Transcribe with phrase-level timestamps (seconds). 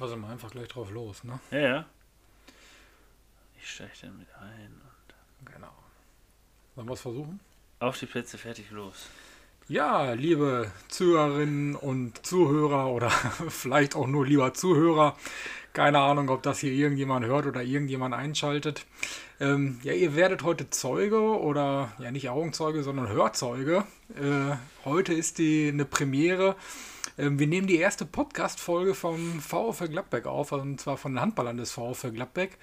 [0.00, 1.38] quassel mal einfach gleich drauf los, ne?
[1.50, 1.84] Ja, ja.
[3.60, 5.74] Ich steige dann mit ein und Genau.
[6.74, 7.40] Sollen wir es versuchen?
[7.80, 9.06] auf die Plätze fertig los.
[9.68, 13.10] Ja, liebe Zuhörerinnen und Zuhörer oder
[13.48, 15.16] vielleicht auch nur lieber Zuhörer.
[15.72, 18.86] Keine Ahnung, ob das hier irgendjemand hört oder irgendjemand einschaltet.
[19.38, 23.84] Ähm, ja, ihr werdet heute Zeuge oder ja nicht Augenzeuge, sondern Hörzeuge.
[24.14, 26.56] Äh, heute ist die eine Premiere.
[27.18, 31.20] Ähm, wir nehmen die erste Podcast-Folge vom VfL Gladbeck auf, also und zwar von den
[31.20, 32.58] Handballern des VfL Gladbeck.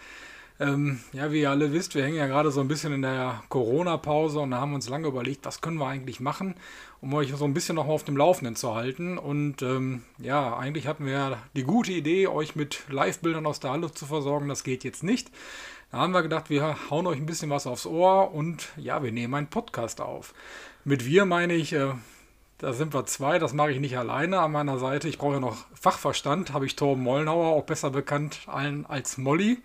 [0.60, 3.44] Ähm, ja, wie ihr alle wisst, wir hängen ja gerade so ein bisschen in der
[3.50, 6.56] Corona-Pause und haben uns lange überlegt, was können wir eigentlich machen,
[7.00, 9.20] um euch so ein bisschen noch auf dem Laufenden zu halten.
[9.20, 13.92] Und ähm, ja, eigentlich hatten wir die gute Idee, euch mit Live-Bildern aus der Halle
[13.92, 14.50] zu versorgen.
[14.50, 15.30] Das geht jetzt nicht.
[15.92, 19.12] Da haben wir gedacht, wir hauen euch ein bisschen was aufs Ohr und ja, wir
[19.12, 20.34] nehmen einen Podcast auf.
[20.84, 21.94] Mit wir meine ich, äh,
[22.58, 25.08] da sind wir zwei, das mache ich nicht alleine an meiner Seite.
[25.08, 29.60] Ich brauche ja noch Fachverstand, habe ich Torben Mollnauer, auch besser bekannt allen als Molly.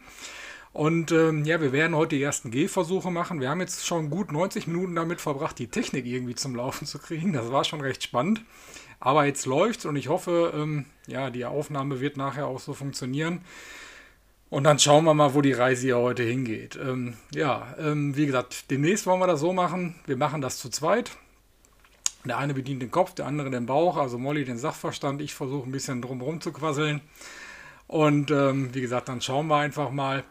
[0.73, 3.41] Und ähm, ja, wir werden heute die ersten Gehversuche machen.
[3.41, 6.99] Wir haben jetzt schon gut 90 Minuten damit verbracht, die Technik irgendwie zum Laufen zu
[6.99, 7.33] kriegen.
[7.33, 8.43] Das war schon recht spannend.
[8.99, 13.41] Aber jetzt läuft und ich hoffe, ähm, ja, die Aufnahme wird nachher auch so funktionieren.
[14.49, 16.79] Und dann schauen wir mal, wo die Reise hier heute hingeht.
[16.81, 19.95] Ähm, ja, ähm, wie gesagt, demnächst wollen wir das so machen.
[20.07, 21.11] Wir machen das zu zweit.
[22.25, 25.21] Der eine bedient den Kopf, der andere den Bauch, also Molly den Sachverstand.
[25.21, 27.01] Ich versuche ein bisschen drumherum zu quasseln.
[27.89, 30.23] Und ähm, wie gesagt, dann schauen wir einfach mal.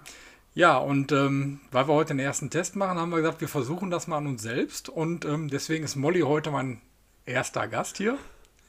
[0.54, 3.90] Ja, und ähm, weil wir heute den ersten Test machen, haben wir gesagt, wir versuchen
[3.90, 4.90] das mal an uns selbst.
[4.90, 6.82] Und ähm, deswegen ist Molly heute mein
[7.26, 8.18] erster Gast hier.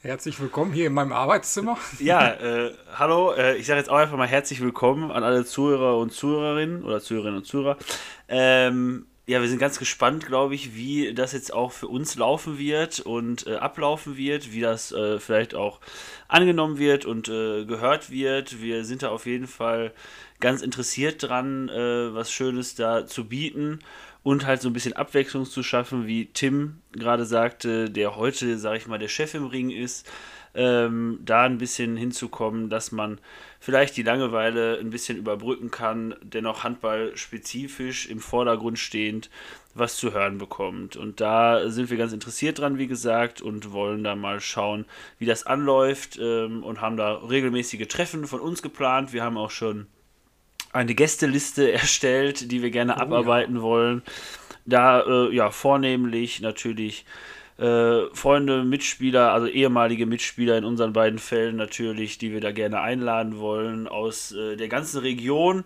[0.01, 1.77] Herzlich willkommen hier in meinem Arbeitszimmer.
[1.99, 5.97] Ja, äh, hallo, äh, ich sage jetzt auch einfach mal herzlich willkommen an alle Zuhörer
[5.97, 7.77] und Zuhörerinnen oder Zuhörerinnen und Zuhörer.
[8.27, 12.57] Ähm, ja, wir sind ganz gespannt, glaube ich, wie das jetzt auch für uns laufen
[12.57, 15.79] wird und äh, ablaufen wird, wie das äh, vielleicht auch
[16.27, 18.61] angenommen wird und äh, gehört wird.
[18.61, 19.93] Wir sind da auf jeden Fall
[20.41, 23.79] ganz interessiert dran, äh, was Schönes da zu bieten
[24.23, 28.77] und halt so ein bisschen Abwechslung zu schaffen, wie Tim gerade sagte, der heute, sage
[28.77, 30.05] ich mal, der Chef im Ring ist,
[30.55, 33.19] ähm, da ein bisschen hinzukommen, dass man
[33.59, 39.29] vielleicht die Langeweile ein bisschen überbrücken kann, dennoch handballspezifisch im Vordergrund stehend
[39.75, 40.95] was zu hören bekommt.
[40.95, 44.85] Und da sind wir ganz interessiert dran, wie gesagt, und wollen da mal schauen,
[45.17, 49.13] wie das anläuft ähm, und haben da regelmäßige Treffen von uns geplant.
[49.13, 49.87] Wir haben auch schon
[50.71, 54.03] eine Gästeliste erstellt, die wir gerne Oh, abarbeiten wollen.
[54.65, 57.05] Da äh, ja vornehmlich natürlich
[57.57, 62.81] äh, Freunde, Mitspieler, also ehemalige Mitspieler in unseren beiden Fällen natürlich, die wir da gerne
[62.81, 65.63] einladen wollen aus äh, der ganzen Region.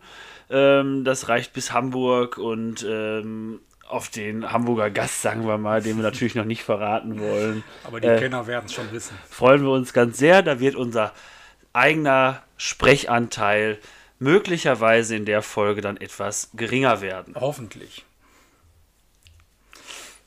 [0.50, 5.96] Ähm, das reicht bis Hamburg und ähm, auf den Hamburger Gast, sagen wir mal, den
[5.96, 9.18] wir natürlich noch nicht verraten wollen, Aber die Äh, Kenner werden es schon wissen.
[9.30, 10.42] freuen wir uns ganz sehr.
[10.42, 11.14] Da wird unser
[11.72, 13.78] eigener Sprechanteil
[14.20, 17.36] möglicherweise in der Folge dann etwas geringer werden.
[17.40, 18.04] Hoffentlich.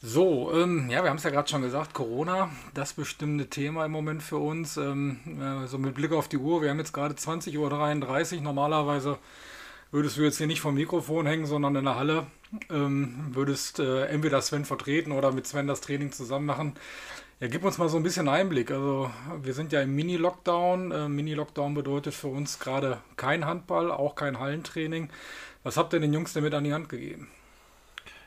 [0.03, 3.93] So, ähm, ja, wir haben es ja gerade schon gesagt, Corona, das bestimmte Thema im
[3.93, 4.79] Moment für uns.
[4.79, 8.41] Ähm, äh, so mit Blick auf die Uhr, wir haben jetzt gerade 20.33 Uhr.
[8.41, 9.19] Normalerweise
[9.91, 12.27] würdest du jetzt hier nicht vom Mikrofon hängen, sondern in der Halle.
[12.71, 16.75] Ähm, würdest äh, entweder Sven vertreten oder mit Sven das Training zusammen machen.
[17.39, 18.71] Ja, gib uns mal so ein bisschen Einblick.
[18.71, 19.11] Also,
[19.43, 20.93] wir sind ja im Mini-Lockdown.
[20.93, 25.11] Äh, Mini-Lockdown bedeutet für uns gerade kein Handball, auch kein Hallentraining.
[25.63, 27.29] Was habt ihr den Jungs denn mit an die Hand gegeben?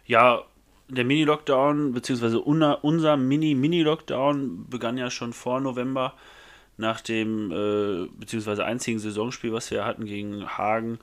[0.06, 0.44] Ja,
[0.90, 6.14] der Mini-Lockdown, beziehungsweise unser, Mini-Mini-Lockdown begann ja schon vor November
[6.78, 11.00] nach dem, äh, beziehungsweise einzigen Saisonspiel, was wir hatten gegen Hagen,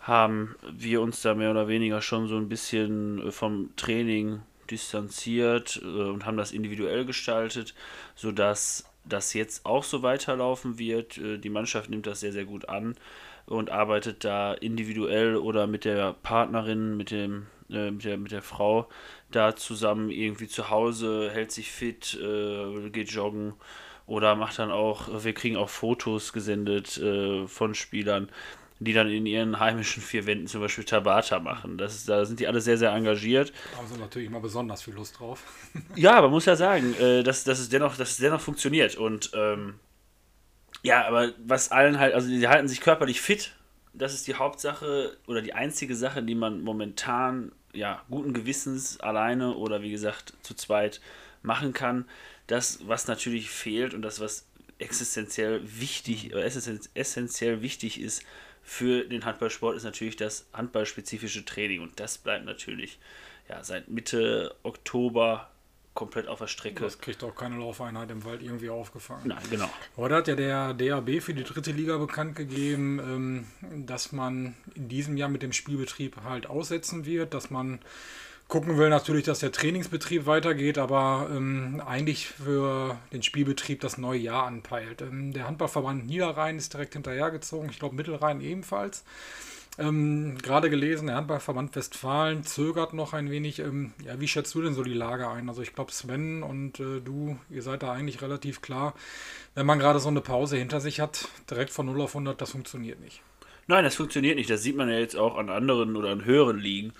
[0.00, 4.40] haben wir uns da mehr oder weniger schon so ein bisschen äh, vom Training
[4.70, 7.74] distanziert äh, und haben das individuell gestaltet,
[8.14, 11.18] sodass das jetzt auch so weiterlaufen wird.
[11.18, 12.96] Äh, Die Mannschaft nimmt das sehr, sehr gut an
[13.46, 18.42] und arbeitet da individuell oder mit der Partnerin, mit dem äh, mit der, mit der
[18.42, 18.88] Frau
[19.30, 23.54] da zusammen irgendwie zu Hause, hält sich fit, äh, geht joggen
[24.06, 28.28] oder macht dann auch, wir kriegen auch Fotos gesendet äh, von Spielern,
[28.84, 31.78] die dann in ihren heimischen vier Wänden zum Beispiel Tabata machen.
[31.78, 33.52] Das ist, da sind die alle sehr, sehr engagiert.
[33.72, 35.44] Da haben sie natürlich mal besonders viel Lust drauf.
[35.96, 38.96] Ja, man muss ja sagen, äh, dass, dass, es dennoch, dass es dennoch funktioniert.
[38.96, 39.74] Und ähm,
[40.82, 43.54] ja, aber was allen halt, also die halten sich körperlich fit.
[43.94, 49.54] Das ist die Hauptsache oder die einzige Sache, die man momentan ja guten Gewissens alleine
[49.54, 51.00] oder wie gesagt zu zweit
[51.42, 52.06] machen kann.
[52.46, 54.46] Das, was natürlich fehlt und das, was
[54.78, 58.24] existenziell wichtig, essenz- essentiell wichtig ist
[58.62, 61.80] für den Handballsport, ist natürlich das handballspezifische Training.
[61.80, 62.98] Und das bleibt natürlich
[63.48, 65.51] ja, seit Mitte Oktober
[65.94, 66.84] komplett auf der Strecke.
[66.84, 69.28] Das kriegt auch keine Laufeinheit im Wald irgendwie aufgefangen.
[69.28, 69.68] Nein, genau.
[69.96, 74.88] Heute hat ja der DAB für die dritte Liga bekannt gegeben, ähm, dass man in
[74.88, 77.80] diesem Jahr mit dem Spielbetrieb halt aussetzen wird, dass man
[78.48, 84.18] gucken will natürlich, dass der Trainingsbetrieb weitergeht, aber ähm, eigentlich für den Spielbetrieb das neue
[84.18, 85.00] Jahr anpeilt.
[85.00, 89.04] Ähm, der Handballverband Niederrhein ist direkt hinterhergezogen, ich glaube Mittelrhein ebenfalls.
[89.78, 93.58] Ähm, Gerade gelesen, der Handballverband Westfalen zögert noch ein wenig.
[93.58, 95.48] Ähm, ja, wie schätzt du denn so die Lage ein?
[95.48, 98.94] Also ich glaube, Sven und äh, du, ihr seid da eigentlich relativ klar.
[99.54, 102.50] Wenn man gerade so eine Pause hinter sich hat, direkt von 0 auf 100, das
[102.50, 103.22] funktioniert nicht.
[103.66, 104.50] Nein, das funktioniert nicht.
[104.50, 106.92] Das sieht man ja jetzt auch an anderen oder an höheren Ligen.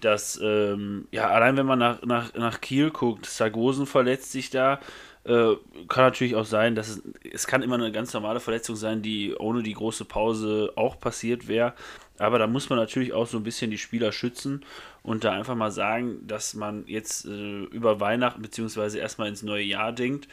[0.00, 4.80] Dass, ähm, ja, allein wenn man nach, nach, nach Kiel guckt, Sargosen verletzt sich da.
[5.24, 5.56] Äh,
[5.88, 9.34] kann natürlich auch sein, dass es, es kann immer eine ganz normale Verletzung sein, die
[9.34, 11.74] ohne die große Pause auch passiert wäre.
[12.20, 14.62] Aber da muss man natürlich auch so ein bisschen die Spieler schützen
[15.02, 19.64] und da einfach mal sagen, dass man jetzt äh, über Weihnachten beziehungsweise erstmal ins neue
[19.64, 20.28] Jahr denkt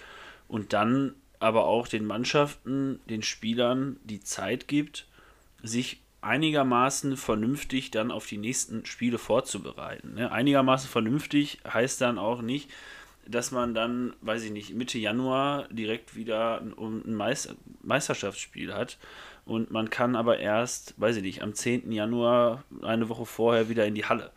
[0.49, 5.07] und dann aber auch den Mannschaften, den Spielern die Zeit gibt,
[5.63, 10.15] sich einigermaßen vernünftig dann auf die nächsten Spiele vorzubereiten.
[10.15, 10.29] Ne?
[10.29, 12.69] Einigermaßen vernünftig heißt dann auch nicht,
[13.25, 17.37] dass man dann, weiß ich nicht, Mitte Januar direkt wieder ein, ein
[17.81, 18.97] Meisterschaftsspiel hat
[19.47, 21.91] und man kann aber erst, weiß ich nicht, am 10.
[21.91, 24.31] Januar, eine Woche vorher wieder in die Halle.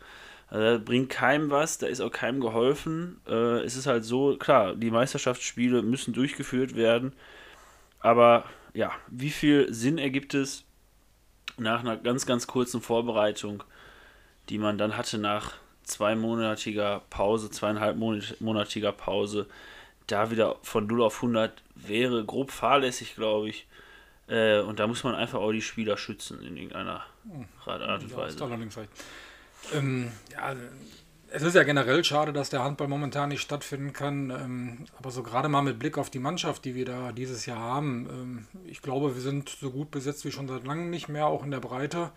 [0.47, 3.21] Also bringt keinem was, da ist auch keinem geholfen.
[3.27, 7.13] Äh, es ist halt so, klar, die Meisterschaftsspiele müssen durchgeführt werden,
[7.99, 10.63] aber ja, wie viel Sinn ergibt es
[11.57, 13.63] nach einer ganz, ganz kurzen Vorbereitung,
[14.49, 15.53] die man dann hatte nach
[15.83, 19.47] zweimonatiger Pause, zweieinhalb monatiger Pause,
[20.07, 23.67] da wieder von 0 auf 100 wäre grob fahrlässig, glaube ich.
[24.31, 27.05] Äh, und da muss man einfach auch die Spieler schützen in irgendeiner
[27.65, 28.41] Art und Weise.
[28.43, 28.89] allerdings recht.
[29.73, 30.55] Ähm, ja,
[31.33, 34.29] es ist ja generell schade, dass der Handball momentan nicht stattfinden kann.
[34.29, 37.59] Ähm, aber so gerade mal mit Blick auf die Mannschaft, die wir da dieses Jahr
[37.59, 41.27] haben, ähm, ich glaube, wir sind so gut besetzt wie schon seit langem nicht mehr,
[41.27, 42.11] auch in der Breite.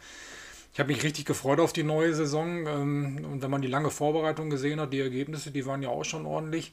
[0.72, 2.66] Ich habe mich richtig gefreut auf die neue Saison.
[2.68, 6.04] Ähm, und wenn man die lange Vorbereitung gesehen hat, die Ergebnisse, die waren ja auch
[6.04, 6.72] schon ordentlich.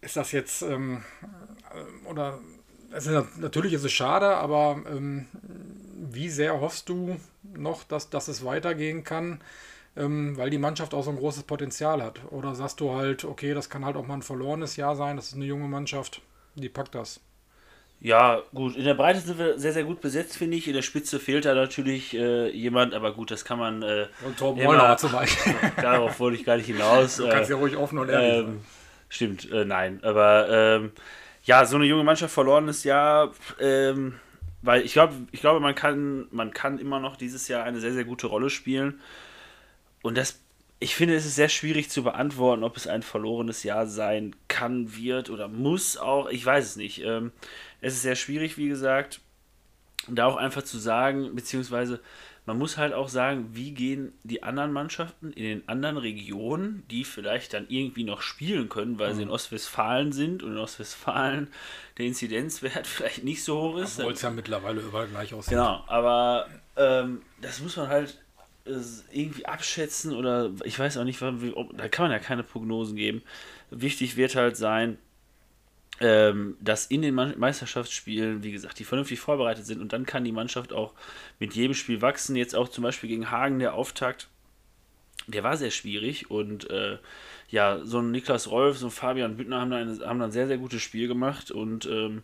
[0.00, 1.02] Ist das jetzt, ähm,
[1.72, 2.40] äh, oder
[2.96, 5.26] ist, natürlich ist es schade, aber ähm,
[6.10, 9.40] wie sehr hoffst du noch, dass, dass es weitergehen kann,
[9.96, 12.20] ähm, weil die Mannschaft auch so ein großes Potenzial hat?
[12.30, 15.28] Oder sagst du halt, okay, das kann halt auch mal ein verlorenes Jahr sein, das
[15.28, 16.20] ist eine junge Mannschaft,
[16.54, 17.20] die packt das?
[18.02, 18.74] Ja, gut.
[18.74, 20.66] In der Breite sind wir sehr, sehr gut besetzt, finde ich.
[20.66, 23.82] In der Spitze fehlt da natürlich äh, jemand, aber gut, das kann man.
[23.82, 25.54] Äh, und Torben Mollauer zum Beispiel.
[25.80, 27.18] Darauf wollte ich gar nicht hinaus.
[27.18, 28.60] Du kannst ja ruhig offen und ehrlich ähm, sein.
[29.08, 30.00] Stimmt, äh, nein.
[30.02, 30.90] Aber ähm,
[31.44, 34.14] ja, so eine junge Mannschaft verlorenes Jahr, ähm,
[34.62, 37.92] weil ich glaube, ich glaube, man kann, man kann immer noch dieses Jahr eine sehr,
[37.92, 39.00] sehr gute Rolle spielen.
[40.02, 40.40] Und das,
[40.78, 44.96] ich finde, es ist sehr schwierig zu beantworten, ob es ein verlorenes Jahr sein kann,
[44.96, 46.28] wird oder muss auch.
[46.28, 47.02] Ich weiß es nicht.
[47.02, 47.32] Ähm,
[47.80, 49.20] es ist sehr schwierig, wie gesagt,
[50.08, 52.00] da auch einfach zu sagen, beziehungsweise
[52.44, 57.04] man muss halt auch sagen, wie gehen die anderen Mannschaften in den anderen Regionen, die
[57.04, 59.16] vielleicht dann irgendwie noch spielen können, weil mhm.
[59.16, 61.48] sie in Ostwestfalen sind und in Ostwestfalen
[61.98, 64.00] der Inzidenzwert vielleicht nicht so hoch ist.
[64.00, 65.52] Obwohl es ja mittlerweile überall gleich aussieht.
[65.52, 68.18] Genau, aber ähm, das muss man halt
[68.64, 68.72] äh,
[69.12, 73.22] irgendwie abschätzen oder ich weiß auch nicht, da kann man ja keine Prognosen geben.
[73.70, 74.98] Wichtig wird halt sein,
[76.00, 80.32] ähm, dass in den Meisterschaftsspielen, wie gesagt, die vernünftig vorbereitet sind und dann kann die
[80.32, 80.94] Mannschaft auch
[81.38, 82.34] mit jedem Spiel wachsen.
[82.34, 84.28] Jetzt auch zum Beispiel gegen Hagen der Auftakt,
[85.26, 86.98] der war sehr schwierig und äh,
[87.48, 90.32] ja, so ein Niklas Rolf, so ein Fabian Büttner haben da, eine, haben da ein
[90.32, 92.22] sehr, sehr gutes Spiel gemacht und ähm,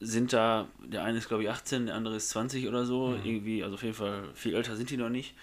[0.00, 3.24] sind da, der eine ist glaube ich 18, der andere ist 20 oder so, mhm.
[3.24, 5.34] irgendwie, also auf jeden Fall viel älter sind die noch nicht.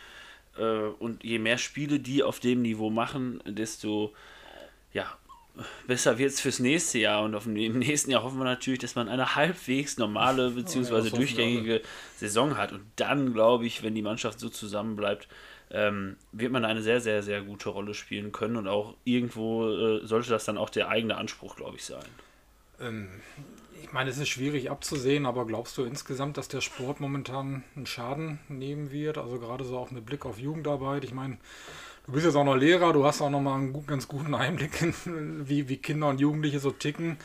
[0.58, 4.14] Äh, und je mehr Spiele die auf dem Niveau machen, desto
[4.94, 5.06] ja,
[5.88, 8.80] besser wird es fürs nächste Jahr und auf dem, im nächsten Jahr hoffen wir natürlich,
[8.80, 10.94] dass man eine halbwegs normale bzw.
[10.94, 11.82] Oh, ja, durchgängige
[12.18, 15.28] Saison hat und dann glaube ich, wenn die Mannschaft so zusammenbleibt,
[15.72, 20.06] ähm, wird man eine sehr, sehr, sehr gute Rolle spielen können und auch irgendwo äh,
[20.06, 22.06] sollte das dann auch der eigene Anspruch, glaube ich, sein.
[22.80, 23.10] Ähm,
[23.82, 27.86] ich meine, es ist schwierig abzusehen, aber glaubst du insgesamt, dass der Sport momentan einen
[27.86, 29.18] Schaden nehmen wird?
[29.18, 31.04] Also gerade so auch mit Blick auf Jugendarbeit.
[31.04, 31.38] Ich meine,
[32.08, 34.82] Du bist jetzt auch noch Lehrer, du hast auch noch mal einen ganz guten Einblick
[34.82, 37.18] in, wie, wie Kinder und Jugendliche so ticken.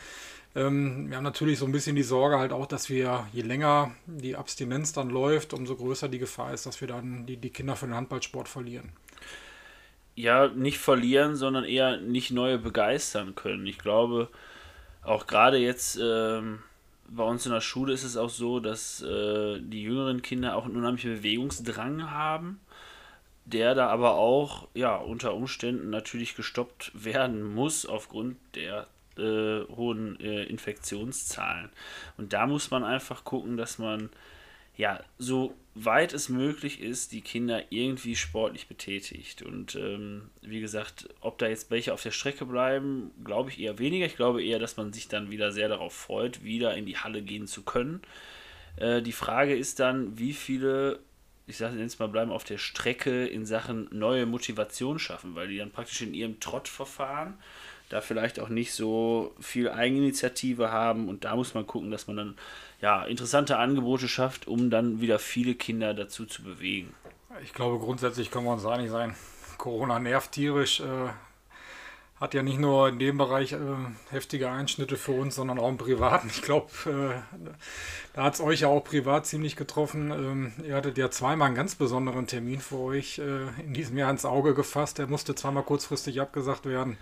[0.55, 3.91] Ähm, wir haben natürlich so ein bisschen die Sorge halt auch, dass wir, je länger
[4.05, 7.75] die Abstinenz dann läuft, umso größer die Gefahr ist, dass wir dann die, die Kinder
[7.75, 8.91] für den Handballsport verlieren.
[10.15, 13.65] Ja, nicht verlieren, sondern eher nicht neue begeistern können.
[13.65, 14.29] Ich glaube,
[15.03, 16.59] auch gerade jetzt ähm,
[17.09, 20.65] bei uns in der Schule ist es auch so, dass äh, die jüngeren Kinder auch
[20.65, 22.59] einen unheimlichen Bewegungsdrang haben
[23.47, 28.87] der da aber auch ja unter Umständen natürlich gestoppt werden muss aufgrund der
[29.17, 31.69] äh, hohen äh, Infektionszahlen.
[32.17, 34.09] Und da muss man einfach gucken, dass man
[34.75, 39.41] ja so weit es möglich ist, die Kinder irgendwie sportlich betätigt.
[39.41, 43.79] Und ähm, wie gesagt, ob da jetzt welche auf der Strecke bleiben, glaube ich eher
[43.79, 44.05] weniger.
[44.05, 47.21] Ich glaube eher, dass man sich dann wieder sehr darauf freut, wieder in die Halle
[47.21, 48.01] gehen zu können.
[48.75, 50.99] Äh, die Frage ist dann, wie viele,
[51.47, 55.57] ich sage jetzt mal, bleiben auf der Strecke in Sachen neue Motivation schaffen, weil die
[55.57, 57.35] dann praktisch in ihrem Trottverfahren
[57.89, 62.17] da vielleicht auch nicht so viel Eigeninitiative haben und da muss man gucken, dass man
[62.17, 62.37] dann
[62.81, 66.93] ja, interessante Angebote schafft, um dann wieder viele Kinder dazu zu bewegen.
[67.41, 69.15] Ich glaube, grundsätzlich können wir uns einig sein.
[69.57, 70.81] Corona nervt tierisch.
[72.19, 73.57] Hat ja nicht nur in dem Bereich äh,
[74.09, 76.29] heftige Einschnitte für uns, sondern auch im Privaten.
[76.29, 77.37] Ich glaube, äh,
[78.13, 80.09] da hat es euch ja auch privat ziemlich getroffen.
[80.09, 84.09] Ähm, ihr hattet ja zweimal einen ganz besonderen Termin für euch äh, in diesem Jahr
[84.09, 84.97] ins Auge gefasst.
[84.97, 86.97] Der musste zweimal kurzfristig abgesagt werden.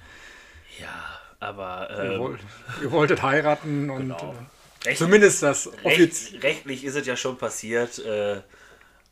[0.81, 1.89] Ja, aber.
[1.97, 2.39] Ähm, ihr, wollt,
[2.81, 4.01] ihr, wolltet heiraten und.
[4.01, 4.33] Genau.
[4.33, 5.71] Äh, Recht, Zumindest das.
[5.83, 7.97] Recht, rechtlich ist es ja schon passiert.
[7.99, 8.41] Äh,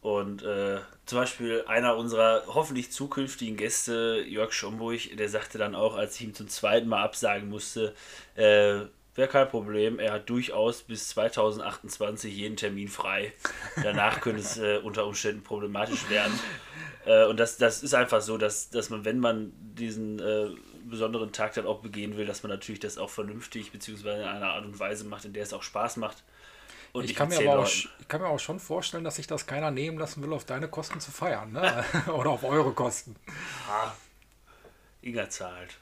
[0.01, 5.95] und äh, zum Beispiel einer unserer hoffentlich zukünftigen Gäste, Jörg Schomburg, der sagte dann auch,
[5.95, 7.93] als ich ihm zum zweiten Mal absagen musste,
[8.35, 8.81] äh,
[9.15, 9.99] wäre kein Problem.
[9.99, 13.33] Er hat durchaus bis 2028 jeden Termin frei.
[13.83, 16.33] Danach könnte es äh, unter Umständen problematisch werden.
[17.05, 20.47] Äh, und das, das ist einfach so, dass, dass man, wenn man diesen äh,
[20.85, 24.21] besonderen Tag dann auch begehen will, dass man natürlich das auch vernünftig bzw.
[24.21, 26.23] in einer Art und Weise macht, in der es auch Spaß macht.
[26.93, 29.47] Und ich, kann mir aber auch, ich kann mir auch schon vorstellen, dass sich das
[29.47, 31.51] keiner nehmen lassen will, auf deine Kosten zu feiern.
[31.51, 31.83] Ne?
[32.13, 33.15] Oder auf eure Kosten.
[33.67, 33.95] Ja,
[35.01, 35.77] Inga zahlt.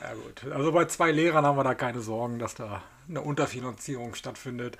[0.00, 4.14] Ja gut, also bei zwei Lehrern haben wir da keine Sorgen, dass da eine Unterfinanzierung
[4.14, 4.78] stattfindet.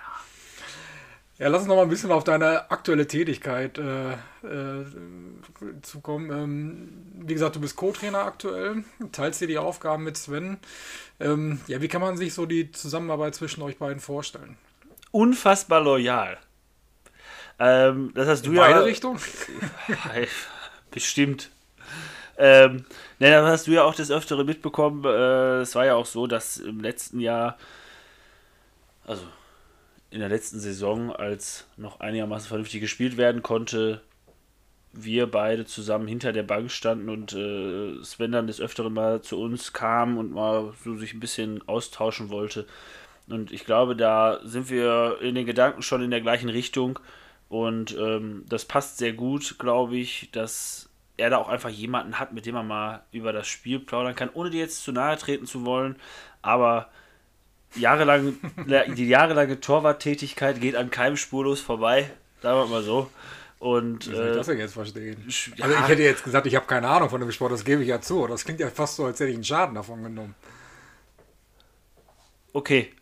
[1.39, 4.85] Ja, lass uns noch mal ein bisschen auf deine aktuelle Tätigkeit äh, äh,
[5.83, 6.31] zukommen.
[6.31, 10.59] Ähm, wie gesagt, du bist Co-Trainer aktuell, teilst dir die Aufgaben mit Sven.
[11.19, 14.57] Ähm, ja, wie kann man sich so die Zusammenarbeit zwischen euch beiden vorstellen?
[15.15, 16.39] Unfassbar loyal.
[17.61, 18.63] Ähm, das hast du In ja.
[18.63, 19.21] Beide Richtungen?
[20.91, 21.51] Bestimmt.
[22.37, 22.85] Ähm,
[23.21, 25.05] ne, das hast du ja auch das Öftere mitbekommen.
[25.05, 27.57] Äh, es war ja auch so, dass im letzten Jahr,
[29.07, 29.23] also
[30.11, 34.01] in der letzten Saison, als noch einigermaßen vernünftig gespielt werden konnte,
[34.93, 39.41] wir beide zusammen hinter der Bank standen und äh, Sven dann des Öfteren mal zu
[39.41, 42.67] uns kam und mal so sich ein bisschen austauschen wollte.
[43.29, 46.99] Und ich glaube, da sind wir in den Gedanken schon in der gleichen Richtung.
[47.49, 52.33] Und ähm, das passt sehr gut, glaube ich, dass er da auch einfach jemanden hat,
[52.33, 55.47] mit dem man mal über das Spiel plaudern kann, ohne dir jetzt zu nahe treten
[55.47, 55.97] zu wollen.
[56.43, 56.91] Aber
[57.77, 58.37] jahrelang,
[58.97, 62.11] die jahrelange Torwarttätigkeit geht an keinem spurlos vorbei,
[62.43, 63.11] sagen wir mal so.
[63.61, 65.25] Und, Wie soll ich das denn jetzt verstehen?
[65.57, 65.65] Ja.
[65.65, 67.89] Also ich hätte jetzt gesagt, ich habe keine Ahnung von dem Sport, das gebe ich
[67.89, 68.27] ja zu.
[68.27, 70.35] Das klingt ja fast so, als hätte ich einen Schaden davon genommen.
[72.53, 72.93] Okay,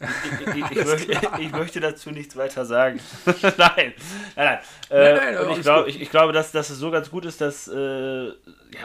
[0.00, 3.00] ich, ich, möchte, ich, möchte, dazu nichts weiter sagen.
[3.42, 3.94] nein, nein,
[4.36, 4.58] nein.
[4.90, 7.66] Äh, nein, nein ich, glaub, ich, glaube, dass, dass es so ganz gut ist, dass,
[7.66, 8.32] äh, ja,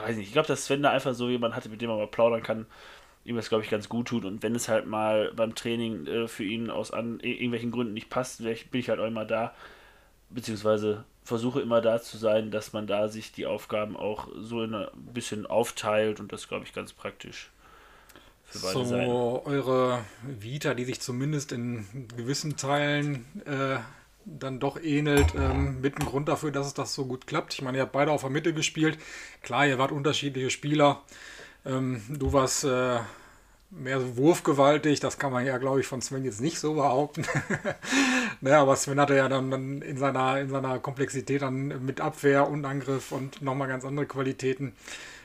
[0.02, 2.08] weiß nicht, ich glaube, dass Sven da einfach so jemand hatte, mit dem man mal
[2.08, 2.66] plaudern kann,
[3.26, 4.26] ihm das, glaube ich, ganz gut tut.
[4.26, 8.10] Und wenn es halt mal beim Training äh, für ihn aus an, irgendwelchen Gründen nicht
[8.10, 9.54] passt, bin ich halt auch immer da,
[10.32, 14.88] beziehungsweise versuche immer da zu sein, dass man da sich die Aufgaben auch so ein
[15.14, 17.52] bisschen aufteilt und das, glaube ich, ganz praktisch
[18.52, 19.10] so Seiten.
[19.10, 21.86] eure Vita, die sich zumindest in
[22.16, 23.78] gewissen Teilen äh,
[24.26, 27.54] dann doch ähnelt, ähm, mit ein Grund dafür, dass es das so gut klappt.
[27.54, 28.98] Ich meine, ihr habt beide auf der Mitte gespielt.
[29.42, 31.02] Klar, ihr wart unterschiedliche Spieler.
[31.66, 33.00] Ähm, du warst äh,
[33.70, 37.26] mehr so wurfgewaltig, das kann man ja, glaube ich, von Sven jetzt nicht so behaupten.
[38.42, 42.48] naja, aber Sven hatte ja dann, dann, in, seiner, in seiner Komplexität dann mit Abwehr
[42.48, 44.74] und Angriff und nochmal ganz andere Qualitäten.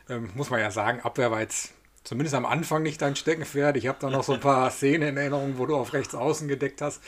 [0.08, 3.76] Ähm, muss man ja sagen, Abwehr war jetzt zumindest am Anfang nicht dein Steckenpferd.
[3.76, 6.48] Ich habe da noch so ein paar Szenen in Erinnerung, wo du auf rechts außen
[6.48, 7.02] gedeckt hast.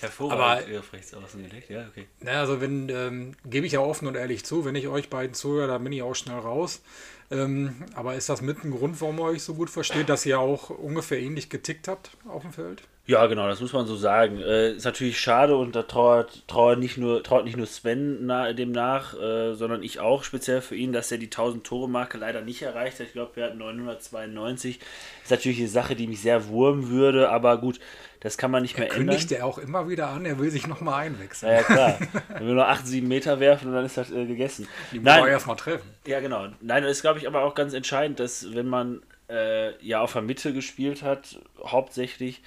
[0.00, 2.06] Hervorragend aber, auf rechts außen gedeckt, ja, okay.
[2.20, 5.34] Naja, also wenn, ähm, gebe ich ja offen und ehrlich zu, wenn ich euch beiden
[5.34, 6.82] zuhöre, dann bin ich auch schnell raus.
[7.30, 10.38] Ähm, aber ist das mit ein Grund, warum ihr euch so gut versteht, dass ihr
[10.38, 12.82] auch ungefähr ähnlich getickt habt auf dem Feld?
[13.08, 14.38] Ja, genau, das muss man so sagen.
[14.38, 18.52] Äh, ist natürlich schade und da trauert, trauert, nicht, nur, trauert nicht nur Sven na,
[18.52, 22.60] dem nach, äh, sondern ich auch speziell für ihn, dass er die 1000-Tore-Marke leider nicht
[22.60, 23.06] erreicht hat.
[23.06, 24.78] Ich glaube, wir hatten 992.
[25.22, 27.80] Ist natürlich eine Sache, die mich sehr wurmen würde, aber gut,
[28.20, 29.06] das kann man nicht er mehr ändern.
[29.06, 31.50] kündigt er auch immer wieder an, er will sich nochmal einwechseln.
[31.50, 31.98] Ja, ja, klar.
[32.28, 34.68] Wenn wir nur 8, 7 Meter werfen und dann ist das äh, gegessen.
[34.92, 35.88] Die muss man erstmal treffen.
[36.06, 36.48] Ja, genau.
[36.60, 39.00] Nein, das ist, glaube ich, aber auch ganz entscheidend, dass wenn man
[39.30, 42.42] äh, ja auf der Mitte gespielt hat, hauptsächlich,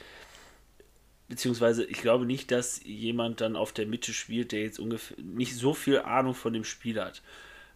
[1.32, 5.56] beziehungsweise ich glaube nicht, dass jemand dann auf der Mitte spielt, der jetzt ungefähr nicht
[5.56, 7.22] so viel Ahnung von dem Spiel hat.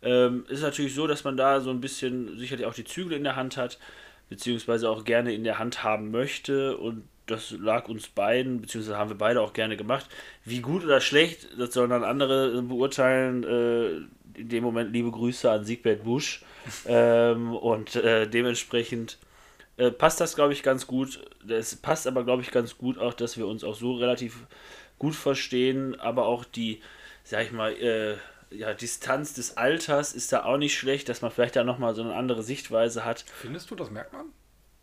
[0.01, 3.23] Ähm, ist natürlich so, dass man da so ein bisschen sicherlich auch die Zügel in
[3.23, 3.79] der Hand hat,
[4.27, 9.09] beziehungsweise auch gerne in der Hand haben möchte und das lag uns beiden, beziehungsweise haben
[9.09, 10.05] wir beide auch gerne gemacht.
[10.43, 13.45] Wie gut oder schlecht, das sollen dann andere beurteilen.
[13.45, 16.43] Äh, in dem Moment liebe Grüße an Siegbert Busch.
[16.87, 19.17] ähm, und äh, dementsprechend
[19.77, 21.19] äh, passt das, glaube ich, ganz gut.
[21.47, 24.45] Es passt aber, glaube ich, ganz gut auch, dass wir uns auch so relativ
[24.99, 26.81] gut verstehen, aber auch die,
[27.23, 28.17] sag ich mal, äh,
[28.51, 32.03] ja, Distanz des Alters ist da auch nicht schlecht, dass man vielleicht da nochmal so
[32.03, 33.25] eine andere Sichtweise hat.
[33.41, 34.27] Findest du, das merkt man?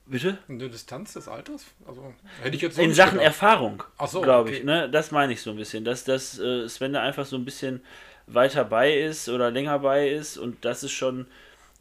[0.05, 0.39] Bitte?
[0.49, 1.65] Eine Distanz des Alters?
[1.87, 3.27] Also hätte ich jetzt so In Sachen gedacht.
[3.27, 4.59] Erfahrung, so, glaube okay.
[4.59, 4.65] ich.
[4.65, 4.91] Ne?
[4.91, 5.85] Das meine ich so ein bisschen.
[5.85, 7.81] Dass, dass äh, Sven da einfach so ein bisschen
[8.27, 11.27] weiter bei ist oder länger bei ist und das ist schon,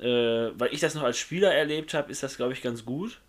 [0.02, 3.22] äh, weil ich das noch als Spieler erlebt habe, ist das, glaube ich, ganz gut,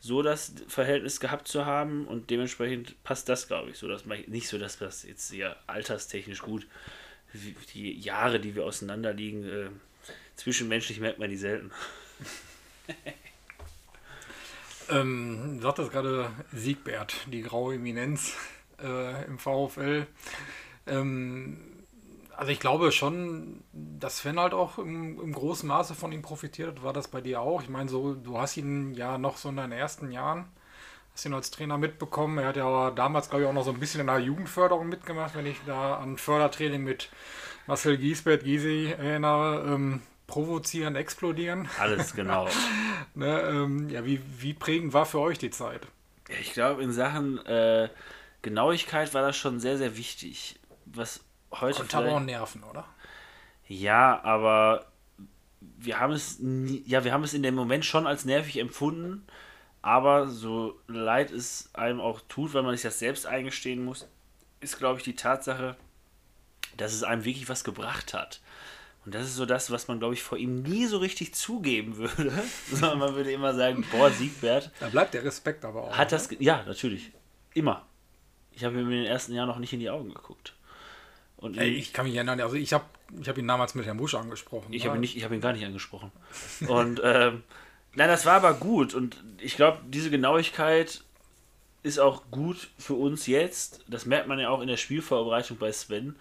[0.00, 3.88] so das Verhältnis gehabt zu haben und dementsprechend passt das, glaube ich, so.
[3.88, 6.66] Dass man, nicht so, dass das jetzt sehr alterstechnisch gut,
[7.74, 9.68] die Jahre, die wir auseinander liegen, äh,
[10.36, 11.70] zwischenmenschlich merkt man die selten.
[14.90, 18.36] Ähm, sagt das gerade Siegbert, die graue Eminenz
[18.82, 20.06] äh, im VfL.
[20.86, 21.56] Ähm,
[22.36, 26.68] also ich glaube schon, dass Sven halt auch im, im, großen Maße von ihm profitiert
[26.68, 26.82] hat.
[26.82, 27.62] War das bei dir auch?
[27.62, 30.46] Ich meine, so, du hast ihn ja noch so in deinen ersten Jahren,
[31.12, 32.38] hast ihn als Trainer mitbekommen.
[32.38, 35.34] Er hat ja damals, glaube ich, auch noch so ein bisschen in der Jugendförderung mitgemacht,
[35.34, 37.10] wenn ich da an Fördertraining mit
[37.66, 39.74] Marcel Giesbert, Gysi erinnere.
[39.74, 41.68] Ähm, provozieren, explodieren.
[41.78, 42.48] Alles, genau.
[43.14, 45.86] ne, ähm, ja, wie, wie prägend war für euch die Zeit?
[46.40, 47.88] Ich glaube, in Sachen äh,
[48.42, 50.58] Genauigkeit war das schon sehr, sehr wichtig.
[50.86, 51.23] Was
[51.60, 51.78] heute.
[51.78, 52.84] Konnte aber auch nerven, oder?
[53.66, 54.86] Ja, aber
[55.60, 59.26] wir haben es nie, ja, wir haben es in dem Moment schon als nervig empfunden,
[59.82, 64.08] aber so leid es einem auch tut, weil man sich das selbst eingestehen muss,
[64.60, 65.76] ist, glaube ich, die Tatsache,
[66.76, 68.40] dass es einem wirklich was gebracht hat.
[69.04, 71.98] Und das ist so das, was man, glaube ich, vor ihm nie so richtig zugeben
[71.98, 72.32] würde.
[72.70, 74.70] Sondern man würde immer sagen, boah, Siegbert.
[74.80, 75.96] Da bleibt der Respekt aber auch.
[75.96, 77.12] Hat das, ja, natürlich.
[77.52, 77.86] Immer.
[78.52, 80.54] Ich habe ihm in den ersten Jahren noch nicht in die Augen geguckt.
[81.44, 82.84] Und Ey, ich kann mich erinnern, also ich habe
[83.20, 84.72] ich hab ihn damals mit Herrn Busch angesprochen.
[84.72, 86.10] Ich habe ihn, hab ihn gar nicht angesprochen.
[86.68, 87.42] und ähm,
[87.94, 88.94] nein, das war aber gut.
[88.94, 91.04] Und ich glaube, diese Genauigkeit
[91.82, 93.84] ist auch gut für uns jetzt.
[93.88, 96.16] Das merkt man ja auch in der Spielvorbereitung bei Sven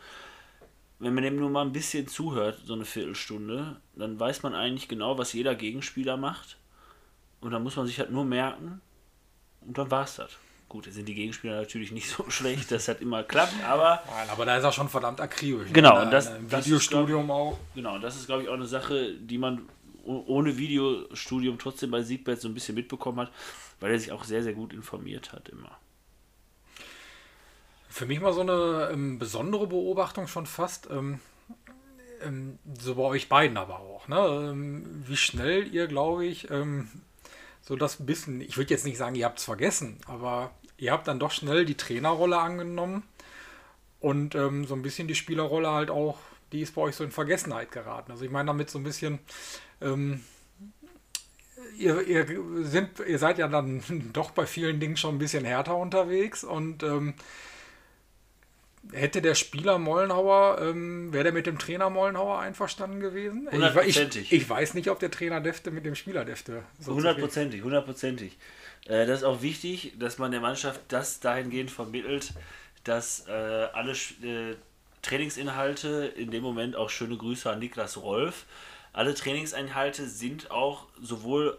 [1.04, 4.88] wenn man dem nur mal ein bisschen zuhört, so eine Viertelstunde, dann weiß man eigentlich
[4.88, 6.58] genau, was jeder Gegenspieler macht.
[7.42, 8.82] Und dann muss man sich halt nur merken
[9.62, 10.32] und dann war es das.
[10.74, 14.02] Gut, sind die Gegenspieler natürlich nicht so schlecht, dass das immer klappt, aber.
[14.08, 15.68] Nein, aber da ist er schon verdammt akribisch.
[15.68, 15.74] Ne?
[15.74, 16.32] Genau, und das.
[16.32, 17.60] Im Videostudium ist, auch.
[17.76, 19.70] Genau, das ist, glaube ich, auch eine Sache, die man
[20.04, 23.32] ohne Videostudium trotzdem bei Siegbert so ein bisschen mitbekommen hat,
[23.82, 25.78] weil er sich auch sehr, sehr gut informiert hat immer.
[27.88, 30.90] Für mich mal so eine ähm, besondere Beobachtung schon fast.
[30.90, 31.20] Ähm,
[32.24, 34.08] ähm, so bei euch beiden aber auch.
[34.08, 34.18] Ne?
[34.18, 36.90] Ähm, wie schnell ihr, glaube ich, ähm,
[37.62, 41.08] so das bisschen, ich würde jetzt nicht sagen, ihr habt es vergessen, aber ihr habt
[41.08, 43.04] dann doch schnell die Trainerrolle angenommen
[44.00, 46.18] und ähm, so ein bisschen die Spielerrolle halt auch,
[46.52, 48.12] die ist bei euch so in Vergessenheit geraten.
[48.12, 49.20] Also ich meine damit so ein bisschen,
[51.78, 52.28] ihr, ihr,
[52.64, 53.82] sind, ihr seid ja dann
[54.14, 57.16] doch bei vielen Dingen schon ein bisschen härter unterwegs und ähm,
[58.92, 63.48] Hätte der Spieler Mollenhauer, ähm, wäre der mit dem Trainer Mollenhauer einverstanden gewesen?
[63.86, 66.64] Ich, ich, ich, weiß nicht, ob der Trainer Defte mit dem Spieler Defte.
[66.86, 68.38] Hundertprozentig, hundertprozentig.
[68.86, 72.34] Äh, das ist auch wichtig, dass man der Mannschaft das dahingehend vermittelt,
[72.84, 74.56] dass äh, alle äh,
[75.02, 78.46] Trainingsinhalte, in dem Moment auch schöne Grüße an Niklas Rolf,
[78.94, 81.58] alle Trainingseinhalte sind auch sowohl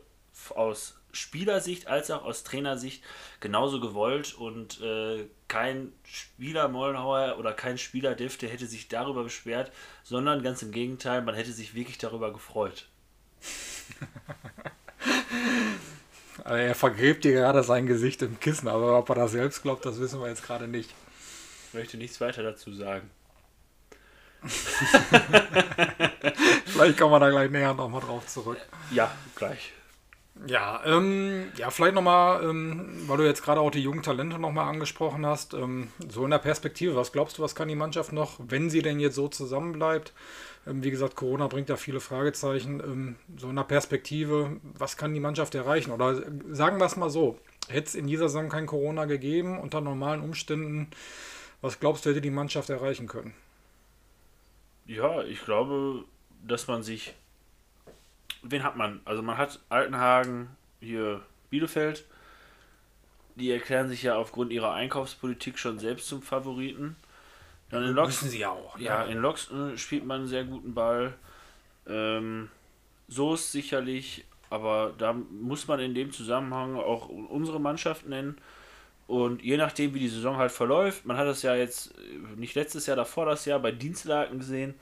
[0.54, 3.02] aus Spielersicht als auch aus Trainersicht
[3.40, 9.70] genauso gewollt und äh, kein Spieler Mollenhauer oder kein Spieler Defte hätte sich darüber beschwert,
[10.02, 12.88] sondern ganz im Gegenteil, man hätte sich wirklich darüber gefreut.
[16.42, 19.84] also er vergräbt dir gerade sein Gesicht im Kissen, aber ob er das selbst glaubt,
[19.86, 20.90] das wissen wir jetzt gerade nicht.
[21.68, 23.10] Ich möchte nichts weiter dazu sagen.
[26.66, 28.58] Vielleicht kommen wir da gleich näher nochmal drauf zurück.
[28.90, 29.72] Ja, gleich.
[30.46, 34.68] Ja, ähm, ja, vielleicht nochmal, ähm, weil du jetzt gerade auch die jungen Talente nochmal
[34.68, 38.40] angesprochen hast, ähm, so in der Perspektive, was glaubst du, was kann die Mannschaft noch,
[38.40, 40.12] wenn sie denn jetzt so zusammenbleibt?
[40.66, 42.80] Ähm, wie gesagt, Corona bringt da viele Fragezeichen.
[42.80, 45.92] Ähm, so in der Perspektive, was kann die Mannschaft erreichen?
[45.92, 46.20] Oder
[46.50, 50.20] sagen wir es mal so, hätte es in dieser Saison kein Corona gegeben, unter normalen
[50.20, 50.88] Umständen,
[51.60, 53.34] was glaubst du, hätte die Mannschaft erreichen können?
[54.86, 56.04] Ja, ich glaube,
[56.46, 57.14] dass man sich
[58.44, 59.00] wen hat man?
[59.04, 60.48] Also man hat Altenhagen,
[60.80, 62.04] hier Bielefeld.
[63.36, 66.96] Die erklären sich ja aufgrund ihrer Einkaufspolitik schon selbst zum Favoriten.
[67.70, 68.78] Dann in Loxen sie auch.
[68.78, 71.14] Ja, ja, in Loxen spielt man einen sehr guten Ball.
[71.88, 72.48] Ähm,
[73.08, 78.36] so ist sicherlich, aber da muss man in dem Zusammenhang auch unsere Mannschaft nennen.
[79.06, 81.92] Und je nachdem, wie die Saison halt verläuft, man hat das ja jetzt
[82.36, 84.74] nicht letztes Jahr, davor das Jahr bei Dienstlaken gesehen,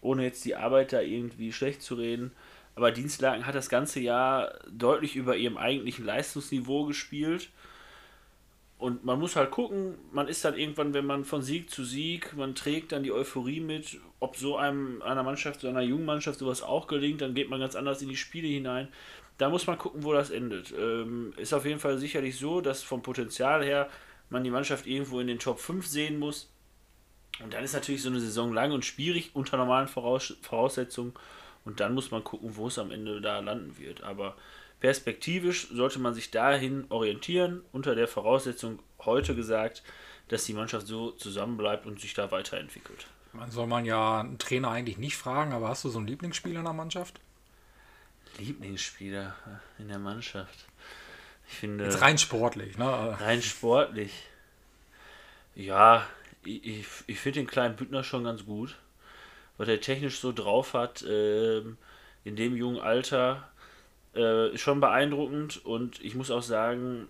[0.00, 2.32] ohne jetzt die Arbeit da irgendwie schlecht zu reden.
[2.74, 7.50] Aber Dienstlaken hat das ganze Jahr deutlich über ihrem eigentlichen Leistungsniveau gespielt.
[8.78, 12.34] Und man muss halt gucken, man ist dann irgendwann, wenn man von Sieg zu Sieg,
[12.36, 16.40] man trägt dann die Euphorie mit, ob so einem, einer Mannschaft, so einer jungen Mannschaft
[16.40, 18.88] sowas auch gelingt, dann geht man ganz anders in die Spiele hinein.
[19.38, 20.74] Da muss man gucken, wo das endet.
[20.76, 23.88] Ähm, ist auf jeden Fall sicherlich so, dass vom Potenzial her
[24.30, 26.50] man die Mannschaft irgendwo in den Top 5 sehen muss.
[27.40, 31.12] Und dann ist natürlich so eine Saison lang und schwierig unter normalen Voraus Voraussetzungen.
[31.64, 34.02] Und dann muss man gucken, wo es am Ende da landen wird.
[34.02, 34.36] Aber
[34.80, 39.82] perspektivisch sollte man sich dahin orientieren, unter der Voraussetzung heute gesagt,
[40.28, 43.06] dass die Mannschaft so zusammenbleibt und sich da weiterentwickelt.
[43.32, 46.58] Man soll man ja einen Trainer eigentlich nicht fragen, aber hast du so einen Lieblingsspieler
[46.58, 47.20] in der Mannschaft?
[48.38, 49.36] Lieblingsspieler
[49.78, 50.66] in der Mannschaft?
[51.48, 51.84] Ich finde.
[51.84, 53.16] Jetzt rein sportlich, ne?
[53.20, 54.12] Rein sportlich.
[55.54, 56.06] Ja,
[56.44, 58.76] ich, ich, ich finde den kleinen Büttner schon ganz gut
[59.58, 61.60] was er technisch so drauf hat, äh,
[62.24, 63.48] in dem jungen Alter,
[64.14, 67.08] äh, ist schon beeindruckend und ich muss auch sagen,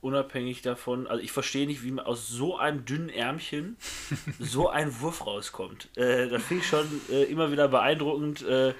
[0.00, 3.76] unabhängig davon, also ich verstehe nicht, wie man aus so einem dünnen Ärmchen
[4.38, 5.88] so ein Wurf rauskommt.
[5.96, 8.74] Äh, das finde ich schon äh, immer wieder beeindruckend, äh,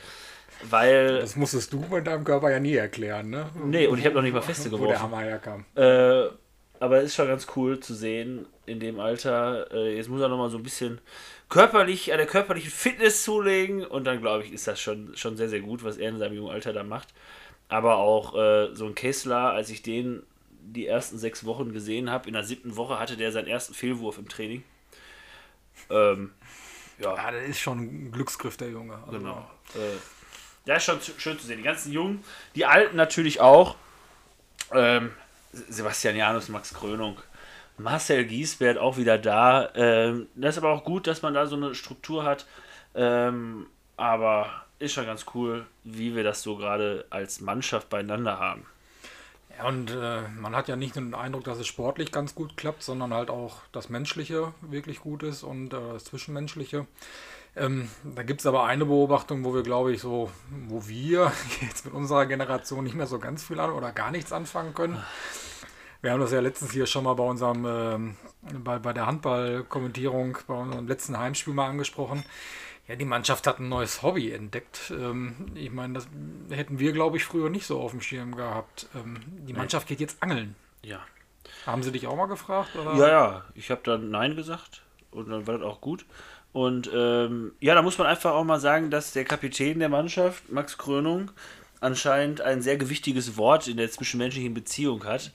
[0.69, 1.21] weil.
[1.21, 3.49] Das musstest du mit deinem Körper ja nie erklären, ne?
[3.65, 4.85] Nee, und ich habe noch nicht mal feste geworfen.
[4.85, 5.65] Wo der Hammer herkam.
[5.75, 6.29] Äh,
[6.81, 9.71] aber es ist schon ganz cool zu sehen in dem Alter.
[9.73, 11.01] Äh, jetzt muss er nochmal so ein bisschen
[11.49, 15.49] körperlich, an der körperlichen Fitness zulegen und dann glaube ich, ist das schon, schon sehr,
[15.49, 17.09] sehr gut, was er in seinem jungen Alter da macht.
[17.69, 20.23] Aber auch äh, so ein Kessler, als ich den
[20.67, 24.19] die ersten sechs Wochen gesehen habe, in der siebten Woche hatte der seinen ersten Fehlwurf
[24.19, 24.65] im Training.
[25.91, 26.33] Ähm,
[26.99, 27.15] ja.
[27.15, 28.95] ja, der ist schon ein Glücksgriff, der Junge.
[29.07, 29.51] Also, genau.
[29.75, 29.99] Äh,
[30.67, 31.59] ja, ist schon schön zu sehen.
[31.59, 33.77] Die ganzen Jungen, die Alten natürlich auch.
[34.73, 35.13] Ähm,
[35.69, 37.17] Sebastian Janus, Max Krönung.
[37.77, 39.71] Marcel Giesbert auch wieder da.
[39.75, 42.47] Ähm, das ist aber auch gut, dass man da so eine Struktur hat.
[42.95, 48.67] Ähm, aber ist schon ganz cool, wie wir das so gerade als Mannschaft beieinander haben.
[49.57, 52.57] Ja, und äh, man hat ja nicht nur den Eindruck, dass es sportlich ganz gut
[52.57, 56.87] klappt, sondern halt auch das Menschliche wirklich gut ist und äh, das Zwischenmenschliche.
[57.57, 60.31] Ähm, da gibt es aber eine Beobachtung, wo wir, glaube ich, so,
[60.67, 64.33] wo wir jetzt mit unserer Generation nicht mehr so ganz viel an oder gar nichts
[64.33, 65.03] anfangen können.
[66.05, 68.17] Wir haben das ja letztens hier schon mal bei unserem, ähm,
[68.63, 72.25] bei, bei der Handballkommentierung, bei unserem letzten Heimspiel mal angesprochen.
[72.87, 74.93] Ja, die Mannschaft hat ein neues Hobby entdeckt.
[74.95, 76.07] Ähm, ich meine, das
[76.51, 78.87] hätten wir, glaube ich, früher nicht so auf dem Schirm gehabt.
[78.95, 79.17] Ähm,
[79.49, 80.55] die Mannschaft geht jetzt angeln.
[80.83, 81.01] Ja.
[81.65, 82.77] Haben sie dich auch mal gefragt?
[82.77, 82.97] Oder?
[82.97, 83.45] Ja, ja.
[83.55, 86.05] Ich habe dann Nein gesagt und dann war das auch gut.
[86.53, 90.53] Und ähm, ja, da muss man einfach auch mal sagen, dass der Kapitän der Mannschaft,
[90.53, 91.31] Max Krönung,
[91.81, 95.33] anscheinend ein sehr gewichtiges Wort in der zwischenmenschlichen Beziehung hat.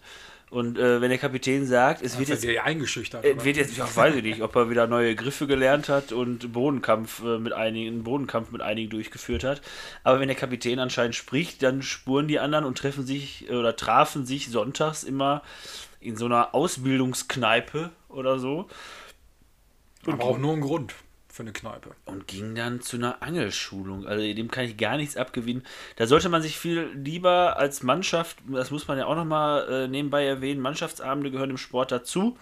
[0.50, 4.16] Und äh, wenn der Kapitän sagt, es wird jetzt eingeschüchtert, äh, wird jetzt, ja, weiß
[4.16, 8.52] ich nicht, ob er wieder neue Griffe gelernt hat und Bodenkampf äh, mit einigen, Bodenkampf
[8.52, 9.62] mit einigen durchgeführt hat.
[10.04, 13.76] Aber wenn der Kapitän anscheinend spricht, dann spuren die anderen und treffen sich äh, oder
[13.76, 15.44] trafen sich sonntags immer
[16.00, 18.68] in so einer Ausbildungskneipe oder so.
[20.06, 20.96] Und Aber auch nur ein Grund
[21.40, 21.92] für eine Kneipe.
[22.04, 24.06] Und ging dann zu einer Angelschulung.
[24.06, 25.64] Also dem kann ich gar nichts abgewinnen.
[25.96, 29.88] Da sollte man sich viel lieber als Mannschaft, das muss man ja auch nochmal äh,
[29.88, 32.38] nebenbei erwähnen, Mannschaftsabende gehören im Sport dazu.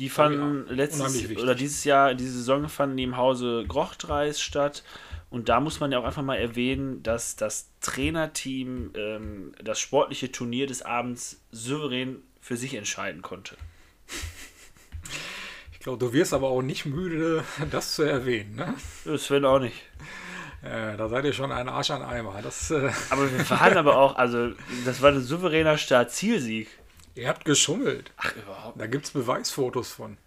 [0.00, 4.40] Die fanden oh ja, letztes oder dieses Jahr, diese Saison fanden die im Hause Grochtreis
[4.40, 4.82] statt.
[5.30, 10.32] Und da muss man ja auch einfach mal erwähnen, dass das Trainerteam ähm, das sportliche
[10.32, 13.56] Turnier des Abends souverän für sich entscheiden konnte.
[15.88, 18.56] Glaube, du wirst aber auch nicht müde, das zu erwähnen.
[18.56, 19.18] Ne?
[19.18, 19.86] Sven auch nicht.
[20.62, 22.40] Äh, da seid ihr schon ein Arsch an Eimer.
[22.42, 24.50] Das, äh aber wir waren aber auch, also
[24.84, 26.68] das war ein souveräner Start-Zielsieg.
[27.14, 28.12] Ihr habt geschummelt.
[28.18, 28.78] Ach, überhaupt.
[28.78, 30.18] Da gibt es Beweisfotos von.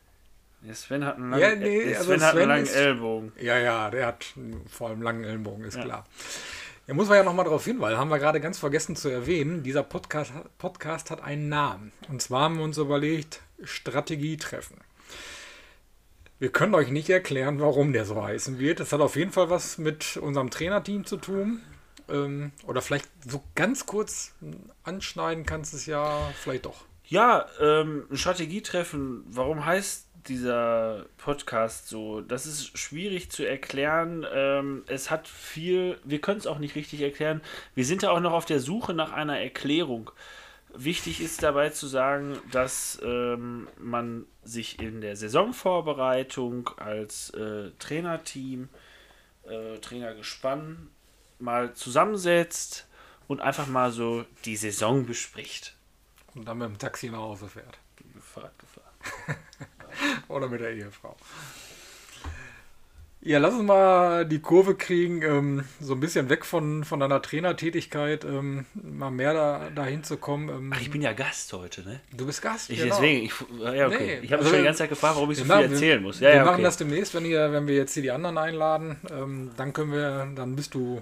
[0.64, 3.32] Ja, Sven hat einen langen, ja, nee, also Sven Sven hat einen langen ist, Ellbogen.
[3.40, 4.34] Ja, ja, der hat
[4.68, 5.84] vor allem langen Ellbogen, ist ja.
[5.84, 6.06] klar.
[6.88, 9.84] Da muss man ja nochmal darauf hinweisen, haben wir gerade ganz vergessen zu erwähnen, dieser
[9.84, 11.92] Podcast, Podcast hat einen Namen.
[12.10, 14.78] Und zwar haben wir uns überlegt, Strategietreffen.
[16.42, 18.80] Wir können euch nicht erklären, warum der so heißen wird.
[18.80, 21.62] Das hat auf jeden Fall was mit unserem Trainerteam zu tun.
[22.10, 24.34] Ähm, oder vielleicht so ganz kurz
[24.82, 26.86] anschneiden kannst du es ja vielleicht doch.
[27.06, 29.24] Ja, ähm, Strategietreffen.
[29.28, 32.22] Warum heißt dieser Podcast so?
[32.22, 34.26] Das ist schwierig zu erklären.
[34.34, 37.42] Ähm, es hat viel, wir können es auch nicht richtig erklären.
[37.76, 40.10] Wir sind da auch noch auf der Suche nach einer Erklärung.
[40.74, 48.70] Wichtig ist dabei zu sagen, dass ähm, man sich in der Saisonvorbereitung als äh, Trainerteam,
[49.44, 50.90] äh, Trainergespann
[51.40, 52.88] mal zusammensetzt
[53.28, 55.76] und einfach mal so die Saison bespricht.
[56.36, 57.78] Und dann mit dem Taxi nach Hause fährt.
[58.22, 59.38] Fahrrad gefahren.
[60.30, 61.16] Oder mit der Ehefrau.
[63.24, 67.22] Ja, lass uns mal die Kurve kriegen, ähm, so ein bisschen weg von, von deiner
[67.22, 70.50] Trainertätigkeit, ähm, mal mehr da, dahin zu kommen.
[70.50, 72.00] Ähm, Ach, ich bin ja Gast heute, ne?
[72.18, 72.72] du bist Gast.
[72.72, 72.96] Ich, genau.
[72.96, 74.18] Deswegen, ich, ja, okay.
[74.22, 76.02] Nee, ich habe also schon die ganze Zeit gefragt, warum ich so viel machen- erzählen
[76.02, 76.20] muss.
[76.20, 76.64] wir Ja, ja, machen okay.
[76.64, 78.98] das demnächst, wenn, ihr, wenn wir jetzt hier die anderen einladen.
[79.12, 81.00] Ähm, dann können wir, dann bist du,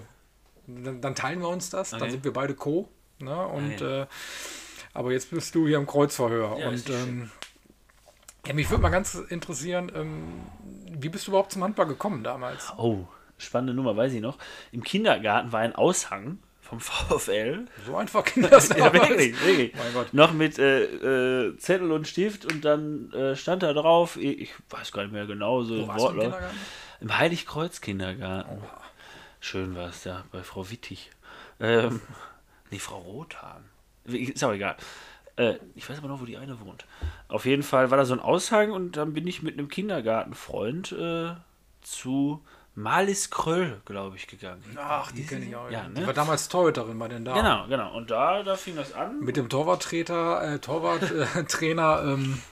[0.66, 1.90] dann, dann teilen wir uns das.
[1.90, 2.10] Dann Okay.
[2.10, 2.86] sind wir beide Co.
[3.18, 3.46] Ne?
[3.46, 4.06] Und, Ah, äh,
[4.92, 6.58] aber jetzt bist du hier im Kreuzverhör.
[6.58, 6.84] Ja, und
[8.46, 10.42] ja, mich würde mal ganz interessieren, ähm,
[10.90, 12.72] wie bist du überhaupt zum Handball gekommen damals?
[12.76, 13.06] Oh,
[13.38, 14.38] spannende Nummer, weiß ich noch.
[14.72, 17.66] Im Kindergarten war ein Aushang vom VfL.
[17.86, 19.74] So einfach ging das Ja, wirklich, wirklich.
[19.74, 20.14] Mein Gott.
[20.14, 24.52] Noch mit äh, äh, Zettel und Stift und dann äh, stand da drauf, ich, ich
[24.70, 26.22] weiß gar nicht mehr genau, so Wo im warst du im Wortlaut.
[26.24, 26.58] Kindergarten?
[27.00, 28.62] Im Heiligkreuz-Kindergarten.
[29.40, 31.10] Schön war es da, bei Frau Wittig.
[31.60, 32.00] Ähm,
[32.70, 33.64] nee, Frau Rothahn.
[34.04, 34.76] Ist aber egal.
[35.40, 36.84] Äh, ich weiß aber noch, wo die eine wohnt.
[37.28, 40.92] Auf jeden Fall war da so ein Aushang und dann bin ich mit einem Kindergartenfreund
[40.92, 41.32] äh,
[41.80, 44.62] zu Malis Kröll, glaube ich, gegegangen.
[44.76, 45.70] Ach, die kenne ich auch.
[45.70, 46.06] Ja, Die ne?
[46.06, 47.42] war damals Torhüterin bei den Damen.
[47.42, 47.96] Genau, genau.
[47.96, 49.20] Und da, da fing das an.
[49.20, 52.42] Mit dem Torwarttreter, äh, Torwarttrainer, ähm,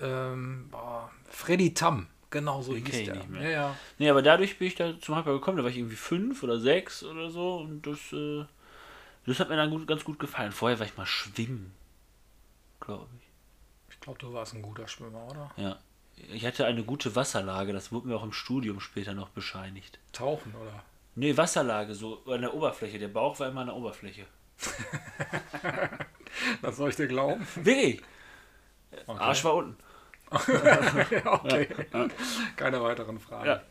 [0.00, 2.06] ähm, boah, Freddy Tam.
[2.30, 3.16] Genau so hieß der.
[3.16, 3.42] nicht mehr.
[3.42, 3.76] Ja, ja.
[3.98, 5.56] Nee, aber dadurch bin ich da zum Handball gekommen.
[5.58, 7.56] Da war ich irgendwie fünf oder sechs oder so.
[7.56, 8.44] Und das, äh,
[9.26, 10.52] das hat mir dann gut, ganz gut gefallen.
[10.52, 11.74] Vorher war ich mal schwimmen.
[12.84, 13.94] Glaube ich.
[13.94, 15.50] Ich glaube, du warst ein guter Schwimmer, oder?
[15.56, 15.78] Ja.
[16.16, 17.72] Ich hatte eine gute Wasserlage.
[17.72, 19.98] Das wurde mir auch im Studium später noch bescheinigt.
[20.12, 20.82] Tauchen, oder?
[21.14, 22.98] Nee, Wasserlage, so an der Oberfläche.
[22.98, 24.26] Der Bauch war immer an der Oberfläche.
[26.62, 27.46] Das soll ich dir glauben?
[27.56, 28.02] Wirklich?
[29.06, 29.20] Okay.
[29.20, 29.76] Arsch war unten.
[30.30, 31.68] ja, okay.
[32.56, 33.46] Keine weiteren Fragen.
[33.46, 33.62] Ja.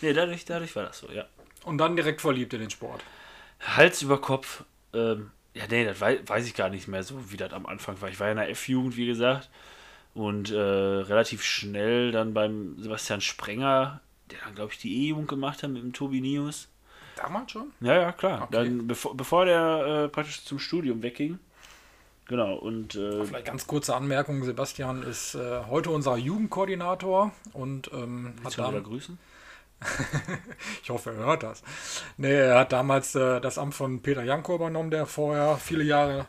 [0.00, 1.26] Nee, dadurch, dadurch war das so, ja.
[1.64, 3.02] Und dann direkt verliebt in den Sport.
[3.60, 4.64] Hals über Kopf.
[4.92, 8.00] Ähm, ja, nee, das weiß, weiß ich gar nicht mehr so, wie das am Anfang
[8.00, 8.08] war.
[8.08, 9.48] Ich war ja in der F-Jugend, wie gesagt.
[10.14, 15.62] Und äh, relativ schnell dann beim Sebastian Sprenger, der dann, glaube ich, die E-Jugend gemacht
[15.62, 16.68] hat mit dem Tobi Nius.
[17.16, 17.72] Damals schon?
[17.80, 18.42] Ja, ja, klar.
[18.42, 18.52] Okay.
[18.52, 21.38] Dann, bevor, bevor der äh, praktisch zum Studium wegging.
[22.26, 28.34] Genau, und äh, Vielleicht ganz kurze Anmerkung: Sebastian ist äh, heute unser Jugendkoordinator und ähm,
[28.44, 29.18] hat willst du grüßen?
[30.82, 31.62] ich hoffe, er hört das.
[32.16, 36.26] Nee, er hat damals äh, das Amt von Peter Janko übernommen, der vorher viele Jahre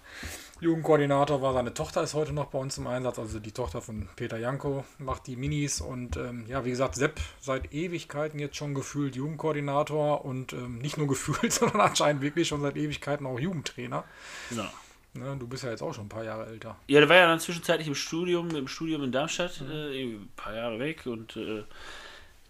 [0.61, 1.53] Jugendkoordinator war.
[1.53, 4.85] Seine Tochter ist heute noch bei uns im Einsatz, also die Tochter von Peter Janko
[4.99, 10.23] macht die Minis und ähm, ja, wie gesagt, Sepp seit Ewigkeiten jetzt schon gefühlt Jugendkoordinator
[10.23, 14.03] und ähm, nicht nur gefühlt, sondern anscheinend wirklich schon seit Ewigkeiten auch Jugendtrainer.
[14.49, 14.69] Genau.
[15.13, 16.77] Ne, du bist ja jetzt auch schon ein paar Jahre älter.
[16.87, 19.71] Ja, der war ja dann zwischenzeitlich im Studium, im Studium in Darmstadt, Mhm.
[19.71, 21.63] äh, ein paar Jahre weg und äh,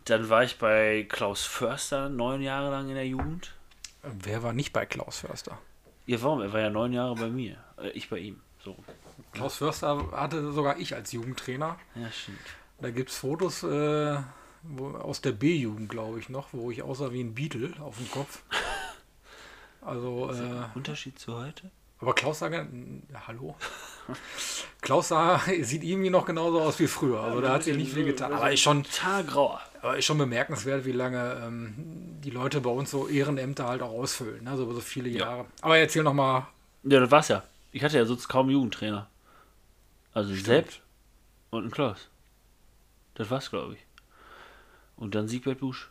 [0.05, 3.53] dann war ich bei Klaus Förster neun Jahre lang in der Jugend.
[4.03, 5.57] Wer war nicht bei Klaus Förster?
[6.05, 6.41] Ja, warum?
[6.41, 7.57] Er war ja neun Jahre bei mir.
[7.77, 8.41] Äh, ich bei ihm.
[8.63, 8.75] So.
[9.31, 11.77] Klaus Förster hatte sogar ich als Jugendtrainer.
[11.95, 12.39] Ja, stimmt.
[12.79, 14.17] Da gibt es Fotos äh,
[14.63, 18.09] wo, aus der B-Jugend, glaube ich, noch, wo ich aussah wie ein Beetle auf dem
[18.11, 18.43] Kopf.
[19.83, 21.71] Also, äh, Unterschied zu heute?
[22.01, 22.65] Aber Klaus ja,
[23.27, 23.55] hallo?
[24.81, 27.21] Klaus sah, sieht irgendwie noch genauso aus wie früher.
[27.21, 28.33] Also, da hat sich nicht viel getan.
[28.33, 29.61] Aber ist schon, Tagrauer.
[29.81, 31.73] aber ist schon bemerkenswert, wie lange ähm,
[32.23, 34.43] die Leute bei uns so Ehrenämter halt auch ausfüllen.
[34.43, 34.57] Ne?
[34.57, 35.19] So so viele Ja.
[35.19, 35.45] Jahre.
[35.61, 36.47] Aber erzähl noch mal.
[36.83, 37.43] Ja, das war's ja.
[37.71, 39.07] Ich hatte ja sonst kaum Jugendtrainer.
[40.13, 40.67] Also Sepp
[41.51, 42.09] und ein Klaus.
[43.13, 43.79] Das war's, glaube ich.
[44.97, 45.89] Und dann Siegbert Busch.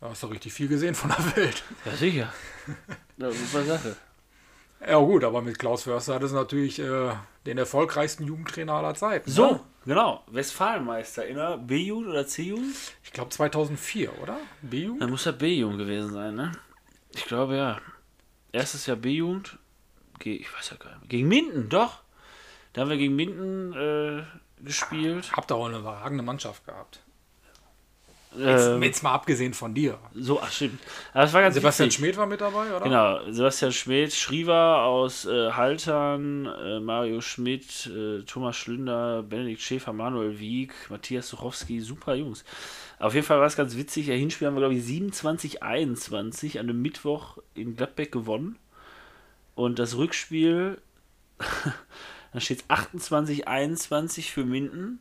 [0.00, 1.62] Da hast du richtig viel gesehen von der Welt.
[1.84, 2.32] Ja, sicher.
[3.18, 3.96] Ja, super Sache.
[4.88, 7.12] Ja gut, aber mit Klaus Förster hat es natürlich äh,
[7.44, 9.30] den erfolgreichsten Jugendtrainer aller Zeiten.
[9.30, 9.60] So, Ne?
[9.86, 10.22] genau.
[10.28, 12.74] Westfalenmeister in der B-Jugend oder C-Jugend?
[13.02, 14.36] Ich glaube 2004, oder?
[14.62, 15.02] B-Jugend?
[15.02, 16.52] Dann muss er B-Jugend gewesen sein, ne?
[17.14, 17.78] Ich glaube ja.
[18.52, 19.58] Erstes Jahr B-Jugend.
[20.20, 21.00] Ge- Ich weiß ja gar nicht.
[21.00, 21.08] mehr.
[21.08, 22.02] Gegen Minden, doch.
[22.72, 24.22] Da haben wir gegen Minden äh,
[24.62, 25.32] gespielt.
[25.36, 27.00] Habt ihr auch eine überragende Mannschaft gehabt.
[28.38, 29.98] Ähm, Jetzt mal abgesehen von dir.
[30.14, 30.80] so, ach stimmt.
[31.14, 31.98] Das war ganz Sebastian witzig.
[31.98, 32.80] Schmidt war mit dabei, oder?
[32.80, 39.92] Genau, Sebastian Schmidt, Schriever aus äh, Haltern, äh, Mario Schmidt, äh, Thomas Schlünder, Benedikt Schäfer,
[39.92, 42.44] Manuel Wieg, Matthias Suchowski, super Jungs.
[42.98, 44.08] Auf jeden Fall war es ganz witzig.
[44.08, 48.58] Ihr Hinspiel haben wir, glaube ich, 27, 21 an einem Mittwoch in Gladbeck gewonnen.
[49.54, 50.80] Und das Rückspiel,
[52.32, 55.00] da steht es 28, 21 für Minden.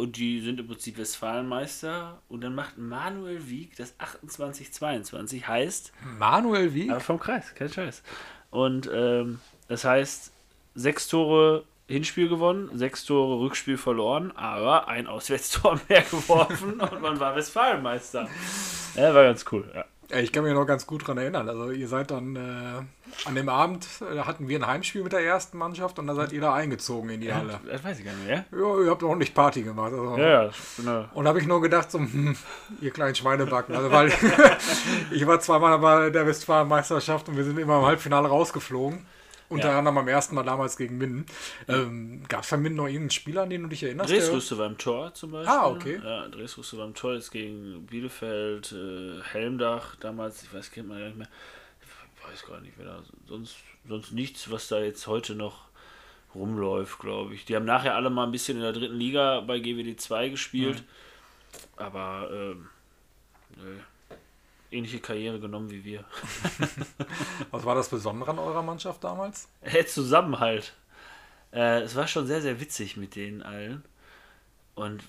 [0.00, 2.22] Und die sind im Prinzip Westfalenmeister.
[2.28, 5.46] Und dann macht Manuel Wieg das 28, 22.
[5.46, 6.90] Heißt, Manuel Wieg?
[6.90, 8.02] aber vom Kreis, kein Scheiß.
[8.50, 10.32] Und ähm, das heißt,
[10.74, 17.20] sechs Tore Hinspiel gewonnen, sechs Tore Rückspiel verloren, aber ein Auswärtstor mehr geworfen und man
[17.20, 18.28] war Westfalenmeister.
[18.94, 19.70] Ja, war ganz cool.
[19.74, 19.84] Ja.
[20.10, 21.48] Ja, ich kann mich noch ganz gut dran erinnern.
[21.48, 25.12] Also ihr seid dann äh, an dem Abend, äh, da hatten wir ein Heimspiel mit
[25.12, 27.60] der ersten Mannschaft und da seid ihr da eingezogen in die Halle.
[27.70, 28.44] Das weiß ich gar nicht mehr.
[28.50, 29.92] Ja, ihr habt ordentlich Party gemacht.
[29.92, 30.16] Also.
[30.16, 31.04] Ja, ja, genau.
[31.14, 32.36] Und da habe ich nur gedacht, so, hm,
[32.80, 33.74] ihr kleinen Schweinebacken.
[33.74, 34.12] Also weil
[35.12, 39.06] ich war zweimal bei der Westfalenmeisterschaft und wir sind immer im Halbfinale rausgeflogen.
[39.50, 39.78] Unter Ja.
[39.78, 41.26] anderem am ersten Mal damals gegen Minden.
[41.68, 44.08] Ähm, Gab es bei Minden noch irgendeinen Spieler, an den du dich erinnerst?
[44.10, 45.52] Dresrüste beim Tor zum Beispiel.
[45.54, 46.00] Ah, okay.
[46.02, 51.06] Ja, Dresrüste beim Tor ist gegen Bielefeld, äh, Helmdach damals, ich weiß, kennt man gar
[51.08, 51.28] nicht mehr.
[52.16, 53.02] Ich weiß gar nicht, wer da.
[53.28, 53.56] Sonst,
[53.88, 55.64] sonst nichts, was da jetzt heute noch
[56.34, 57.44] rumläuft, glaube ich.
[57.44, 60.84] Die haben nachher alle mal ein bisschen in der dritten Liga bei GWD 2 gespielt.
[61.76, 62.68] Aber ähm,
[63.56, 63.74] nö.
[64.70, 66.04] Ähnliche Karriere genommen wie wir.
[67.50, 69.48] Was war das Besondere an eurer Mannschaft damals?
[69.72, 70.74] Der Zusammenhalt.
[71.52, 73.84] Äh, es war schon sehr, sehr witzig mit denen allen.
[74.74, 75.02] Und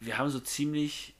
[0.00, 1.14] wir haben so ziemlich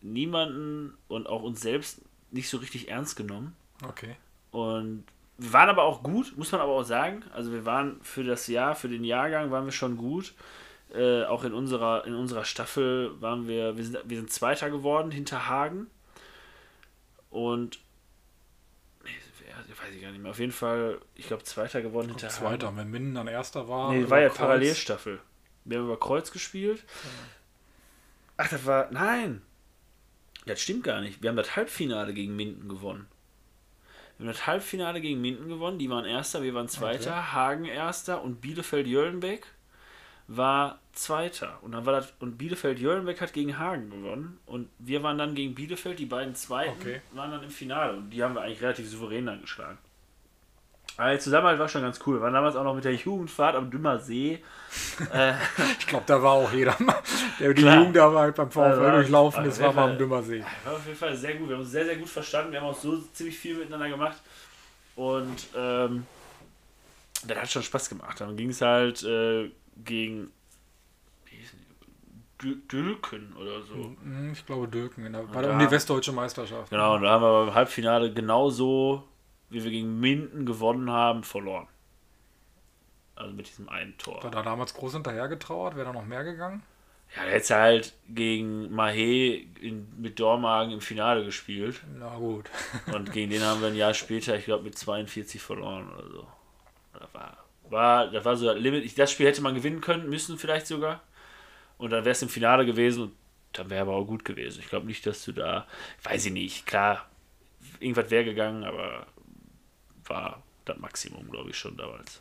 [0.00, 3.56] niemanden und auch uns selbst nicht so richtig ernst genommen.
[3.84, 4.16] Okay.
[4.50, 5.04] Und
[5.38, 7.24] wir waren aber auch gut, muss man aber auch sagen.
[7.32, 10.34] Also wir waren für das Jahr, für den Jahrgang waren wir schon gut.
[10.92, 15.10] Äh, auch in unserer, in unserer Staffel waren wir, wir sind, wir sind Zweiter geworden
[15.10, 15.88] hinter Hagen.
[17.30, 17.78] Und
[19.04, 19.10] nee,
[19.44, 20.30] wer, weiß ich gar nicht mehr.
[20.30, 22.36] Auf jeden Fall, ich glaube, Zweiter geworden hinter Hagen.
[22.36, 23.92] Zweiter, wenn Minden dann Erster war.
[23.92, 24.38] Nee, war ja Kreuz.
[24.38, 25.20] Parallelstaffel.
[25.64, 26.84] Wir haben über Kreuz gespielt.
[28.36, 28.90] Ach, das war.
[28.90, 29.42] Nein!
[30.46, 31.22] Das stimmt gar nicht.
[31.22, 33.06] Wir haben das Halbfinale gegen Minden gewonnen.
[34.16, 35.78] Wir haben das Halbfinale gegen Minden gewonnen.
[35.78, 37.10] Die waren Erster, wir waren Zweiter.
[37.10, 37.32] Okay.
[37.32, 39.46] Hagen Erster und Bielefeld-Jöllenbeck
[40.28, 41.58] war Zweiter.
[41.62, 42.12] Und dann war das.
[42.20, 44.38] Und Bielefeld-Jöllenbeck hat gegen Hagen gewonnen.
[44.46, 47.00] Und wir waren dann gegen Bielefeld, die beiden Zweiten, Okay.
[47.12, 47.94] waren dann im Finale.
[47.96, 49.78] Und die haben wir eigentlich relativ souverän dann geschlagen.
[50.96, 52.16] Aber der Zusammenhalt war schon ganz cool.
[52.16, 54.42] Wir waren damals auch noch mit der Jugendfahrt am Dümmer See.
[55.12, 55.34] äh,
[55.78, 56.76] Ich glaube, da war auch jeder,
[57.38, 57.62] der die.
[57.62, 60.44] Jugendarbeit beim VfL Also, durchlaufen also ist, war mal am Dümmersee.
[60.64, 61.48] war auf jeden Fall sehr gut.
[61.48, 62.50] Wir haben uns sehr, sehr gut verstanden.
[62.50, 64.16] Wir haben auch so ziemlich viel miteinander gemacht.
[64.96, 66.04] Und ähm,
[67.28, 68.20] das hat schon Spaß gemacht.
[68.20, 69.50] Dann ging es halt äh,
[69.84, 70.30] gegen
[72.40, 73.74] Dülken oder so.
[73.74, 76.70] Hm, Ich glaube, in der- War da um die westdeutsche Meisterschaft.
[76.70, 79.02] Genau, und da haben wir beim Halbfinale genauso,
[79.50, 81.66] wie wir gegen Minden gewonnen haben, verloren.
[83.16, 84.22] Also mit diesem einen Tor.
[84.22, 85.74] War da damals groß hinterher getrauert?
[85.74, 86.62] Wäre da noch mehr gegangen?
[87.16, 91.80] Ja, der hätte halt gegen Mahé in, mit Dormagen im Finale gespielt.
[91.98, 92.48] Na gut.
[92.94, 96.26] Und gegen den haben wir ein Jahr später, ich glaube, mit 42 verloren oder so.
[96.92, 97.36] Das war,
[97.70, 98.84] war, das war so das Limit.
[98.84, 101.02] Ich, das Spiel hätte man gewinnen können, müssen vielleicht sogar.
[101.76, 103.12] Und dann wäre es im Finale gewesen und
[103.52, 104.60] dann wäre aber auch gut gewesen.
[104.60, 105.66] Ich glaube nicht, dass du da,
[106.02, 107.08] weiß ich nicht, klar,
[107.80, 109.06] irgendwas wäre gegangen, aber
[110.04, 112.20] war das Maximum, glaube ich, schon damals.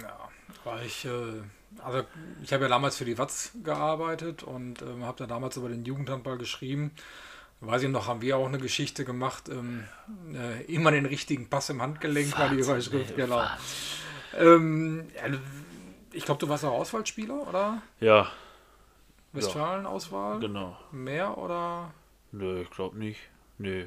[0.00, 0.28] Ja,
[0.64, 1.42] weil ich, äh,
[1.82, 2.04] also
[2.42, 5.84] ich habe ja damals für die Watz gearbeitet und ähm, habe da damals über den
[5.84, 6.92] Jugendhandball geschrieben.
[7.60, 9.84] Weiß ich noch, haben wir auch eine Geschichte gemacht, ähm,
[10.34, 13.36] äh, immer den richtigen Pass im Handgelenk war die Überschrift, ey, genau.
[13.36, 14.02] Wahnsinn.
[14.38, 15.38] Ähm, ja,
[16.12, 17.82] ich glaube, du warst auch Auswahlspieler, oder?
[18.00, 18.30] Ja,
[19.32, 20.40] Westfalen-Auswahl?
[20.40, 20.76] genau.
[20.90, 21.92] Mehr oder?
[22.32, 23.20] Nö, ich glaube nicht.
[23.58, 23.86] Nö.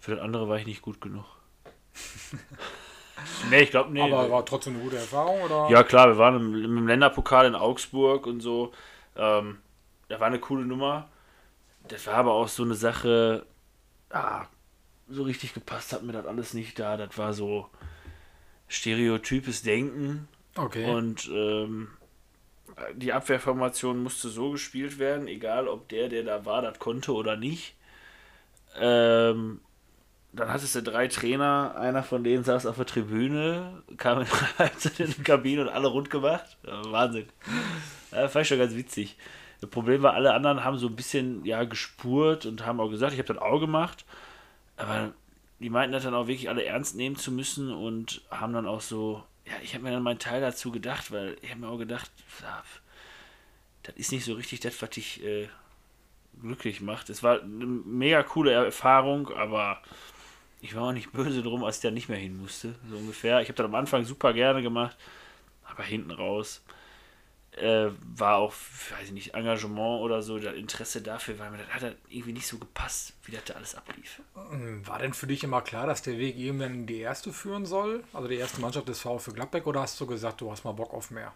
[0.00, 1.24] Für das andere war ich nicht gut genug.
[3.50, 4.00] nee, ich glaube, nee.
[4.00, 5.68] Aber war trotzdem eine gute Erfahrung, oder?
[5.70, 8.72] Ja, klar, wir waren im, im Länderpokal in Augsburg und so.
[9.16, 9.58] Ähm,
[10.08, 11.08] da war eine coole Nummer.
[11.88, 13.46] Das war aber auch so eine Sache,
[14.10, 14.46] ah,
[15.08, 16.96] so richtig gepasst hat mir das alles nicht da.
[16.96, 17.70] Das war so
[18.68, 20.90] stereotypes Denken Okay.
[20.90, 21.88] und ähm,
[22.94, 27.36] die Abwehrformation musste so gespielt werden, egal ob der, der da war, das konnte oder
[27.36, 27.74] nicht.
[28.78, 29.60] Ähm,
[30.32, 34.58] dann hattest du drei Trainer, einer von denen saß auf der Tribüne, kam in der
[34.58, 36.56] Halbzeit in die Kabine und alle rund gemacht.
[36.66, 37.26] Ja, Wahnsinn.
[38.12, 39.16] Ja, fand ich schon ganz witzig.
[39.60, 43.14] Das Problem war, alle anderen haben so ein bisschen ja, gespurt und haben auch gesagt,
[43.14, 44.04] ich habe das auch gemacht.
[44.76, 45.14] Aber
[45.58, 48.80] die meinten das dann auch wirklich alle ernst nehmen zu müssen und haben dann auch
[48.80, 51.78] so, ja, ich habe mir dann meinen Teil dazu gedacht, weil ich habe mir auch
[51.78, 52.10] gedacht,
[53.82, 55.48] das ist nicht so richtig das, was dich äh,
[56.40, 57.08] glücklich macht.
[57.08, 59.80] Es war eine mega coole Erfahrung, aber
[60.60, 63.40] ich war auch nicht böse drum, als ich da nicht mehr hin musste, so ungefähr.
[63.40, 64.96] Ich habe das am Anfang super gerne gemacht,
[65.64, 66.62] aber hinten raus
[67.56, 71.68] äh, war auch, weiß ich nicht, Engagement oder so, das Interesse dafür, weil mir das
[71.68, 74.20] hat halt irgendwie nicht so gepasst, wie das da alles ablief.
[74.84, 78.04] War denn für dich immer klar, dass der Weg irgendwann in die erste führen soll?
[78.12, 80.92] Also die erste Mannschaft des VfL Gladbeck oder hast du gesagt, du hast mal Bock
[80.92, 81.32] auf mehr?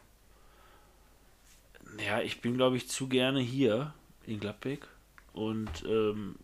[2.07, 3.95] Ja, ich bin, glaube ich, zu gerne hier
[4.27, 4.87] in Gladbeck.
[5.33, 6.37] Und ähm,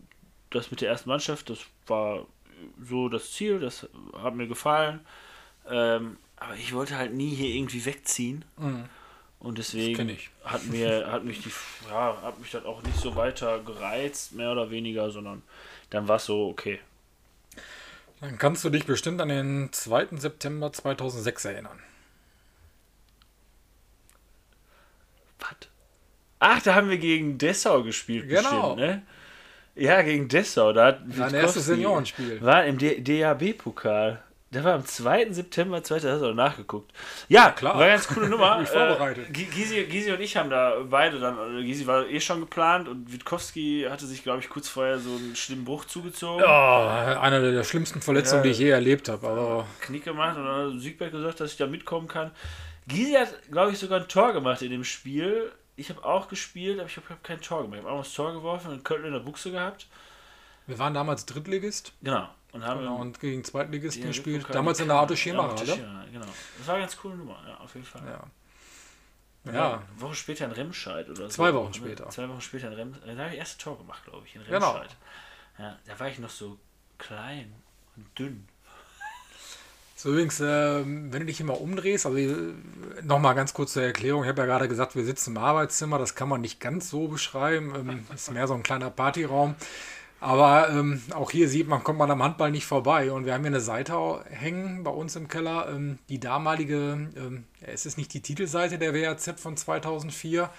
[0.49, 2.25] das mit der ersten Mannschaft, das war
[2.83, 5.01] so das Ziel, das hat mir gefallen.
[5.69, 8.43] Ähm, aber ich wollte halt nie hier irgendwie wegziehen.
[9.39, 11.51] Und deswegen hat mir, hat mich die,
[11.89, 15.43] ja, hat mich das auch nicht so weiter gereizt, mehr oder weniger, sondern
[15.89, 16.79] dann war es so, okay,
[18.19, 20.07] Dann kannst du dich bestimmt an den 2.
[20.17, 21.79] September 2006 erinnern.
[25.39, 25.69] Was?
[26.39, 28.27] Ach, da haben wir gegen Dessau gespielt.
[28.27, 28.75] Genau.
[28.75, 29.03] Bestimmt, ne?
[29.75, 30.73] Ja, gegen Dessau.
[30.73, 32.41] Da hat Dein erstes Seniorenspiel.
[32.41, 34.23] War im DAB-Pokal.
[34.51, 35.31] Der war am 2.
[35.33, 36.93] September 2000, hast du nachgeguckt.
[37.27, 37.75] Ja, klar.
[37.75, 38.65] War eine ganz coole Nummer.
[38.65, 39.27] Vorbereitet.
[39.27, 42.39] Äh, Gi- Gysi, Gysi und ich haben da beide dann, äh, Gysi war eh schon
[42.39, 46.41] geplant und Witkowski hatte sich, glaube ich, kurz vorher so einen schlimmen Bruch zugezogen.
[46.43, 48.43] Ja, eine der schlimmsten Verletzungen, Ja.
[48.43, 49.27] die ich je erlebt habe.
[49.27, 52.31] Aber Knick gemacht und dann hat Siegberg gesagt, dass ich da mitkommen kann.
[52.87, 55.51] Gysi hat, glaube ich, sogar ein Tor gemacht in dem Spiel.
[55.75, 57.79] Ich habe auch gespielt, aber ich habe hab kein Tor gemacht.
[57.81, 59.87] Ich habe auch das Tor geworfen und Köln in der Buchse gehabt.
[60.67, 62.29] wir waren damals Drittligist Genau.
[62.53, 64.43] Und haben genau, und gegen Zweitligisten die gespielt.
[64.43, 66.25] Pokal- Damals in der Auto Schema, Ja, Genau.
[66.57, 68.01] Das war eine ganz coole Nummer, ja, auf jeden Fall.
[68.05, 68.23] Ja.
[69.53, 71.27] Ja, Eine Woche später in Remscheid oder so.
[71.29, 71.73] Zwei Wochen Ne?
[71.75, 72.09] später.
[72.09, 73.03] Zwei Wochen später in Remscheid.
[73.17, 74.71] Da habe ich erste Tor gemacht, glaube ich, in Genau.
[74.71, 74.95] Remscheid.
[75.59, 76.57] Ja, da war ich noch so
[76.97, 77.53] klein
[77.95, 78.47] und dünn.
[79.95, 82.19] So übrigens, ähm, wenn du dich immer umdrehst, also
[83.01, 86.13] nochmal ganz kurz zur Erklärung, ich habe ja gerade gesagt, wir sitzen im Arbeitszimmer, das
[86.13, 89.55] kann man nicht ganz so beschreiben, ähm, ist mehr so ein kleiner Partyraum.
[90.19, 93.11] Aber ähm, auch hier sieht man, kommt man am Handball nicht vorbei.
[93.11, 97.43] Und wir haben hier eine Seite hängen bei uns im Keller, ähm, die damalige, ähm,
[97.61, 100.49] es ist nicht die Titelseite der WAZ von 2004,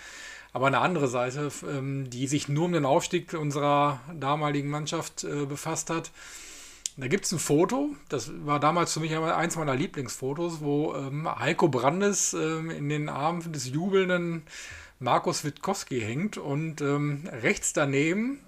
[0.53, 5.45] aber eine andere Seite, ähm, die sich nur um den Aufstieg unserer damaligen Mannschaft äh,
[5.45, 6.13] befasst hat.
[6.97, 11.29] Da gibt es ein Foto, das war damals für mich eins meiner Lieblingsfotos, wo ähm,
[11.29, 14.43] Heiko Brandes ähm, in den Armen des jubelnden
[14.99, 18.41] Markus Witkowski hängt und rechts daneben,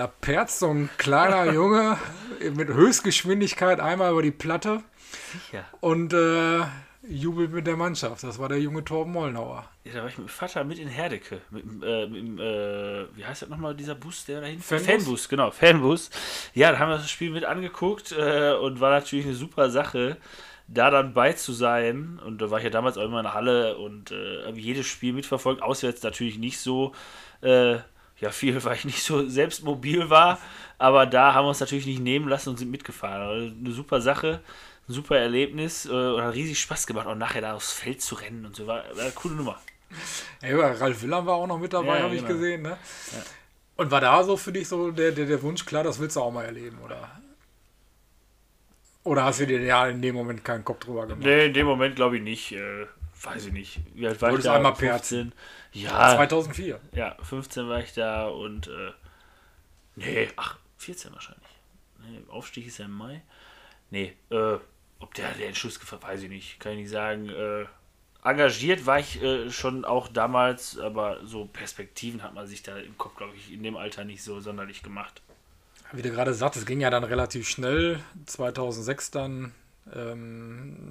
[0.00, 1.98] da perzt so ein kleiner Junge
[2.54, 4.82] mit Höchstgeschwindigkeit einmal über die Platte
[5.52, 5.62] Ja.
[5.80, 6.60] und äh,
[7.06, 8.22] jubelt mit der Mannschaft.
[8.22, 9.68] Das war der junge Torben Mollnauer.
[9.84, 9.92] ja.
[9.92, 11.42] Da war ich mit dem Vater mit in Herdecke.
[11.50, 14.86] Mit, äh, mit äh, wie heißt das nochmal, dieser Bus, der dahin Fanbus?
[14.86, 16.08] Fanbus, genau, Fanbus.
[16.54, 20.16] Ja, da haben wir das Spiel mit angeguckt äh, und war natürlich eine super Sache,
[20.66, 22.18] da dann bei zu sein.
[22.24, 24.86] Und da war ich ja damals auch immer in der Halle und äh, habe jedes
[24.86, 25.62] Spiel mitverfolgt.
[25.62, 26.92] Auswärts natürlich nicht so.
[27.42, 27.78] Äh,
[28.20, 30.38] ja, viel, weil ich nicht so selbst mobil war.
[30.78, 33.22] Aber da haben wir uns natürlich nicht nehmen lassen und sind mitgefahren.
[33.22, 34.40] Also eine super Sache,
[34.88, 38.14] ein super Erlebnis äh, und hat riesig Spaß gemacht, auch nachher da aufs Feld zu
[38.14, 38.66] rennen und so.
[38.66, 39.60] War, war eine coole Nummer.
[40.42, 42.34] Ja, Ralf Willam war auch noch mit dabei, Ja, habe ich genau.
[42.34, 42.62] gesehen.
[42.62, 42.76] Ne?
[43.76, 46.20] Und war da so für dich so der, der, der Wunsch, klar, das willst du
[46.20, 47.10] auch mal erleben, oder?
[49.02, 51.24] Oder hast du dir ja in dem Moment keinen Kopf drüber gemacht?
[51.24, 52.52] Nee, in dem Moment glaube ich nicht.
[52.52, 52.86] Äh,
[53.22, 53.80] weiß ich nicht.
[53.94, 54.56] Wie alt war ich Wolltest da?
[54.56, 55.32] einmal 15?
[55.72, 56.80] Ja, 2004.
[56.92, 58.92] ja, 15 war ich da und äh,
[59.96, 61.48] nee, ach, 14 wahrscheinlich.
[62.08, 63.22] Nee, Aufstieg ist ja im Mai.
[63.90, 64.58] Nee, äh,
[64.98, 66.60] ob der der Entschluss gefasst, weiß ich nicht.
[66.60, 67.28] Kann ich nicht sagen.
[67.28, 67.66] Äh,
[68.24, 72.96] engagiert war ich äh, schon auch damals, aber so Perspektiven hat man sich da im
[72.98, 75.22] Kopf, glaube ich, in dem Alter nicht so sonderlich gemacht.
[75.92, 78.00] Wie du gerade sagst, es ging ja dann relativ schnell.
[78.26, 79.54] 2006 dann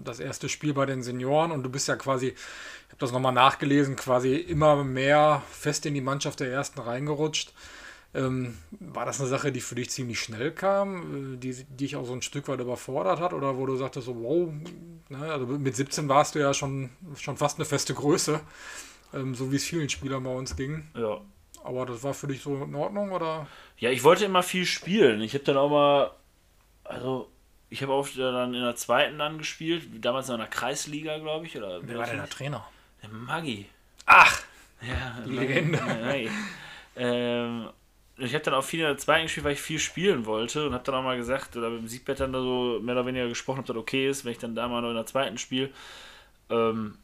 [0.03, 3.33] das erste Spiel bei den Senioren und du bist ja quasi, ich habe das nochmal
[3.33, 7.53] nachgelesen, quasi immer mehr fest in die Mannschaft der ersten reingerutscht.
[8.15, 11.95] Ähm, war das eine Sache, die für dich ziemlich schnell kam, äh, die, die dich
[11.95, 14.51] auch so ein Stück weit überfordert hat oder wo du sagtest, so, wow,
[15.09, 18.39] ne, also mit 17 warst du ja schon, schon fast eine feste Größe,
[19.13, 20.89] ähm, so wie es vielen Spielern bei uns ging.
[20.95, 21.21] Ja,
[21.63, 23.47] Aber das war für dich so in Ordnung oder?
[23.77, 25.21] Ja, ich wollte immer viel spielen.
[25.21, 26.11] Ich habe dann auch mal,
[26.85, 27.29] also
[27.69, 31.17] ich habe oft äh, dann in der zweiten dann gespielt, damals noch in der Kreisliga,
[31.17, 32.65] glaube ich, oder Wer war denn der Trainer?
[33.01, 33.67] Der Maggi.
[34.05, 34.41] Ach,
[34.81, 35.79] Ja, Die Legende.
[35.81, 36.29] Maggi.
[36.95, 37.69] ähm,
[38.17, 40.73] ich habe dann auch viel in der zweiten gespielt, weil ich viel spielen wollte und
[40.73, 43.27] habe dann auch mal gesagt, oder mit dem Siegbett dann da so mehr oder weniger
[43.29, 45.69] gesprochen, ob das okay ist, wenn ich dann da mal noch in der zweiten spiele.
[46.49, 46.97] Ähm,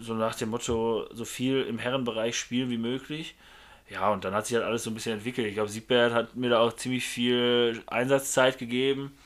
[0.00, 3.34] so nach dem Motto, so viel im Herrenbereich spielen wie möglich.
[3.88, 5.46] Ja, und dann hat sich halt alles so ein bisschen entwickelt.
[5.46, 9.16] Ich glaube, Siegbert hat mir da auch ziemlich viel Einsatzzeit gegeben,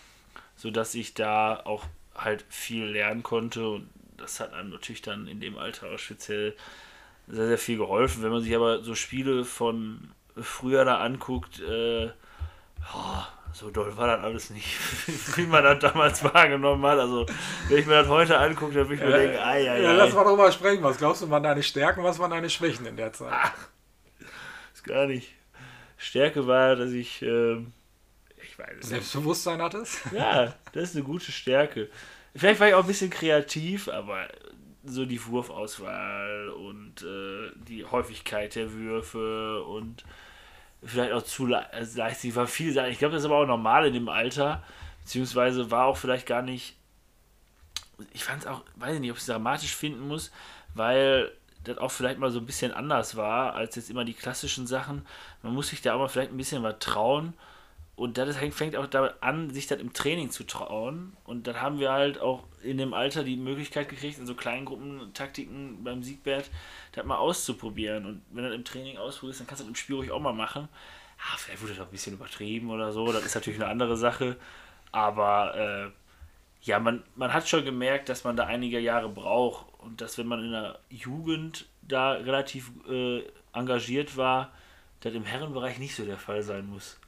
[0.60, 1.84] sodass ich da auch
[2.14, 3.66] halt viel lernen konnte.
[3.66, 3.88] Und
[4.18, 6.54] das hat einem natürlich dann in dem Alter auch speziell
[7.28, 8.22] sehr, sehr viel geholfen.
[8.22, 14.06] Wenn man sich aber so Spiele von früher da anguckt, äh, ja, so doll war
[14.06, 14.68] das alles nicht,
[15.36, 16.98] wie man das damals wahrgenommen hat.
[16.98, 17.24] Also,
[17.68, 19.94] wenn ich mir das heute angucke, dann würde ich mir denken, ai, ai, Ja, ai.
[19.94, 20.82] lass mal drüber sprechen.
[20.82, 23.32] Was glaubst du, waren deine Stärken, was waren deine Schwächen in der Zeit?
[24.74, 25.32] ist gar nicht.
[25.96, 27.79] Stärke war, dass ich, ähm, ich
[28.60, 28.88] weiß es nicht.
[28.88, 30.00] Selbstbewusstsein hattest?
[30.12, 31.88] Ja, das ist eine gute Stärke.
[32.34, 34.28] Vielleicht war ich auch ein bisschen kreativ, aber
[34.84, 40.04] so die Wurfauswahl und äh, die Häufigkeit der Würfe und
[40.82, 43.46] vielleicht auch zu le- also leicht, sie war viel Ich glaube, das ist aber auch
[43.46, 44.62] normal in dem Alter,
[45.02, 46.76] beziehungsweise war auch vielleicht gar nicht.
[48.12, 50.30] Ich fand es auch, weiß ich nicht, ob ich es dramatisch finden muss,
[50.74, 51.30] weil
[51.64, 55.04] das auch vielleicht mal so ein bisschen anders war als jetzt immer die klassischen Sachen.
[55.42, 57.34] Man muss sich da auch mal vielleicht ein bisschen was trauen
[58.00, 61.14] und das fängt auch damit an, sich das im Training zu trauen.
[61.24, 65.84] Und dann haben wir halt auch in dem Alter die Möglichkeit gekriegt, in so Kleingruppentaktiken
[65.84, 66.48] beim Siegbert,
[66.92, 68.06] das mal auszuprobieren.
[68.06, 70.18] Und wenn du das im Training ausprobierst, dann kannst du das im Spiel ruhig auch
[70.18, 70.66] mal machen.
[71.18, 74.38] Ah, vielleicht wurde das ein bisschen übertrieben oder so, das ist natürlich eine andere Sache.
[74.92, 75.90] Aber äh,
[76.62, 80.26] ja, man, man hat schon gemerkt, dass man da einige Jahre braucht und dass wenn
[80.26, 84.52] man in der Jugend da relativ äh, engagiert war,
[85.00, 86.98] das im Herrenbereich nicht so der Fall sein muss.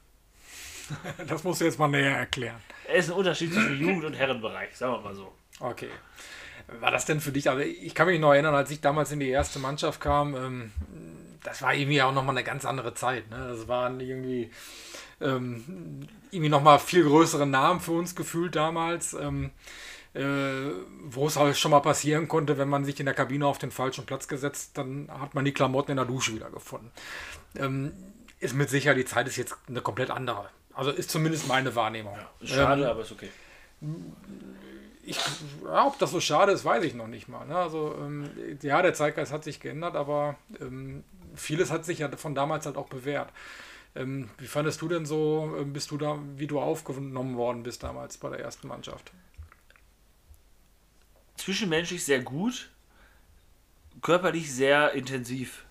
[1.27, 2.61] Das musst du jetzt mal näher erklären.
[2.87, 5.33] Es ist ein Unterschied zwischen Jugend- und Herrenbereich, sagen wir mal so.
[5.59, 5.89] Okay.
[6.79, 9.19] War das denn für dich, also ich kann mich noch erinnern, als ich damals in
[9.19, 10.71] die erste Mannschaft kam, ähm,
[11.43, 13.29] das war irgendwie auch nochmal eine ganz andere Zeit.
[13.29, 13.47] Ne?
[13.49, 14.49] Das waren irgendwie,
[15.19, 19.13] ähm, irgendwie nochmal viel größere Namen für uns gefühlt damals.
[19.13, 19.51] Ähm,
[20.13, 20.71] äh,
[21.05, 23.71] wo es halt schon mal passieren konnte, wenn man sich in der Kabine auf den
[23.71, 26.91] falschen Platz gesetzt, dann hat man die Klamotten in der Dusche wieder gefunden.
[27.57, 27.91] Ähm,
[28.39, 30.49] ist mit Sicherheit, die Zeit ist jetzt eine komplett andere.
[30.73, 32.15] Also ist zumindest meine Wahrnehmung.
[32.41, 33.29] Ja, schade, ähm, aber ist okay.
[35.03, 35.19] Ich,
[35.63, 37.45] ja, ob das so schade ist, weiß ich noch nicht mal.
[37.45, 37.55] Ne?
[37.55, 38.29] Also, ähm,
[38.61, 41.03] ja, der Zeitgeist hat sich geändert, aber ähm,
[41.35, 43.29] vieles hat sich ja von damals halt auch bewährt.
[43.95, 47.83] Ähm, wie fandest du denn so, ähm, bist du da, wie du aufgenommen worden bist
[47.83, 49.11] damals bei der ersten Mannschaft?
[51.37, 52.71] Zwischenmenschlich sehr gut,
[54.01, 55.65] körperlich sehr intensiv.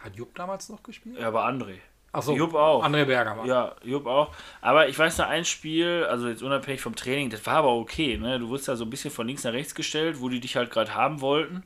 [0.00, 1.18] Hat Jupp damals noch gespielt?
[1.18, 1.78] Ja, aber André.
[2.12, 2.84] Achso, Jupp auch.
[2.84, 3.46] André Berger war.
[3.46, 4.34] Ja, Jupp auch.
[4.60, 8.18] Aber ich weiß noch ein Spiel, also jetzt unabhängig vom Training, das war aber okay.
[8.18, 8.38] Ne?
[8.38, 10.70] Du wurdest da so ein bisschen von links nach rechts gestellt, wo die dich halt
[10.70, 11.64] gerade haben wollten.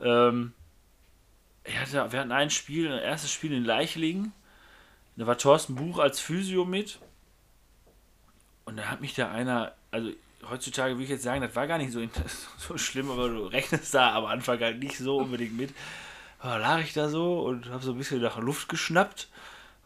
[0.00, 0.52] Ähm,
[1.74, 4.32] hatte, wir hatten ein Spiel, ein erstes Spiel in Leichlingen.
[5.16, 6.98] Da war Thorsten Buch als Physio mit.
[8.64, 10.10] Und da hat mich da einer, also
[10.50, 12.00] heutzutage würde ich jetzt sagen, das war gar nicht so,
[12.58, 15.72] so schlimm, aber du rechnest da am Anfang halt nicht so unbedingt mit.
[16.42, 19.28] Da lag ich da so und habe so ein bisschen nach Luft geschnappt.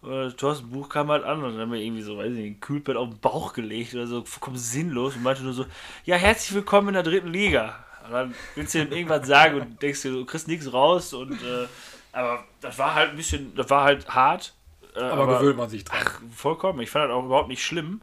[0.03, 2.57] Und Thorsten Buch kam halt an und dann haben wir irgendwie so, weiß ich nicht,
[2.57, 5.67] ein Kühlbett auf den Bauch gelegt oder so, vollkommen sinnlos und meinte nur so,
[6.05, 7.85] ja, herzlich willkommen in der dritten Liga.
[8.07, 11.33] Und dann willst du ihm irgendwas sagen und denkst dir, du kriegst nichts raus und
[11.43, 11.67] äh,
[12.13, 14.55] aber das war halt ein bisschen, das war halt hart.
[14.97, 16.01] Äh, aber, aber, gewöhnt man sich dran.
[16.03, 16.81] Ach, vollkommen.
[16.81, 18.01] Ich fand das auch überhaupt nicht schlimm.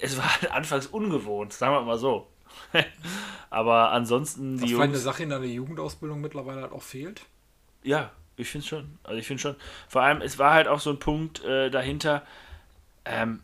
[0.00, 2.28] Es war halt anfangs ungewohnt, sagen wir mal so.
[3.50, 7.22] aber ansonsten die Was Jungs, eine Sache in deiner Jugendausbildung mittlerweile halt auch fehlt?
[7.82, 8.10] Ja,
[8.40, 8.98] ich finde schon.
[9.04, 9.56] Also ich finde schon.
[9.88, 12.22] Vor allem, es war halt auch so ein Punkt äh, dahinter.
[13.04, 13.40] Ähm,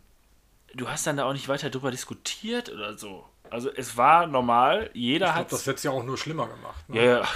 [0.73, 3.25] du hast dann da auch nicht weiter drüber diskutiert oder so.
[3.49, 5.51] Also es war normal, jeder hat.
[5.51, 6.89] Das es ja auch nur schlimmer gemacht.
[6.89, 6.97] Ne?
[6.97, 7.27] Ja, ja.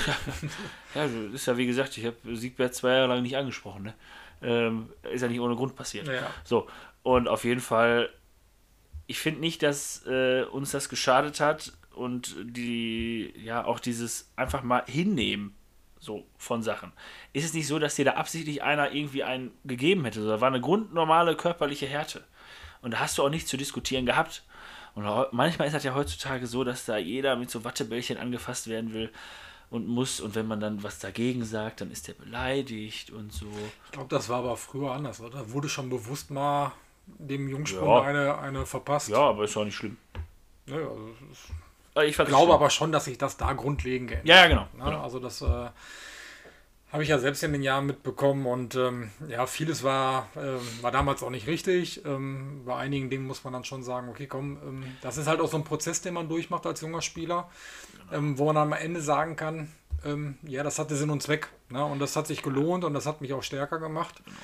[0.95, 3.83] ja, ist ja wie gesagt, ich habe Siegbert zwei Jahre lang nicht angesprochen.
[3.83, 3.93] Ne?
[4.41, 6.07] Ähm, ist ja nicht ohne Grund passiert.
[6.07, 6.29] Ja.
[6.43, 6.67] So,
[7.03, 8.09] und auf jeden Fall,
[9.07, 14.63] ich finde nicht, dass äh, uns das geschadet hat und die, ja, auch dieses einfach
[14.63, 15.55] mal hinnehmen
[16.01, 16.91] so von Sachen.
[17.31, 20.25] Ist es nicht so, dass dir da absichtlich einer irgendwie einen gegeben hätte?
[20.25, 22.23] Da war eine grundnormale körperliche Härte.
[22.81, 24.43] Und da hast du auch nichts zu diskutieren gehabt.
[24.95, 28.93] Und manchmal ist das ja heutzutage so, dass da jeder mit so Wattebällchen angefasst werden
[28.93, 29.11] will
[29.69, 30.19] und muss.
[30.19, 33.45] Und wenn man dann was dagegen sagt, dann ist der beleidigt und so.
[33.85, 35.39] Ich glaube, das war aber früher anders, oder?
[35.39, 36.73] Da wurde schon bewusst mal
[37.05, 38.01] dem Jungsprung ja.
[38.01, 39.09] eine, eine verpasst.
[39.09, 39.97] Ja, aber ist auch nicht schlimm.
[40.65, 41.13] Ja, also
[42.03, 44.67] ich glaube aber schon, dass sich das da grundlegend geändert Ja, ja, genau.
[44.77, 44.85] Ne?
[44.85, 45.03] genau.
[45.03, 45.69] Also das äh,
[46.91, 50.91] habe ich ja selbst in den Jahren mitbekommen und ähm, ja, vieles war, äh, war
[50.91, 52.05] damals auch nicht richtig.
[52.05, 55.39] Ähm, bei einigen Dingen muss man dann schon sagen, okay, komm, ähm, das ist halt
[55.39, 57.49] auch so ein Prozess, den man durchmacht als junger Spieler,
[58.09, 58.37] genau.
[58.37, 59.71] wo man dann am Ende sagen kann,
[60.03, 61.49] ähm, ja, das hatte Sinn und Zweck.
[61.69, 61.83] Ne?
[61.83, 64.21] Und das hat sich gelohnt und das hat mich auch stärker gemacht.
[64.25, 64.37] Genau.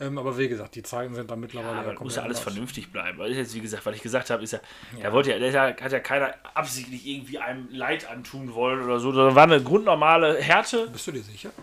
[0.00, 1.92] Ähm, aber wie gesagt, die Zeiten sind da mittlerweile.
[1.92, 2.40] Ja, muss ja alles anders.
[2.40, 3.18] vernünftig bleiben.
[3.18, 4.60] Weil jetzt, wie gesagt, was ich gesagt habe, ist ja,
[4.96, 5.04] ja.
[5.04, 9.10] er wollte ja, der hat ja keiner absichtlich irgendwie einem Leid antun wollen oder so.
[9.10, 10.88] Das war eine grundnormale Härte.
[10.88, 11.50] Bist du dir sicher?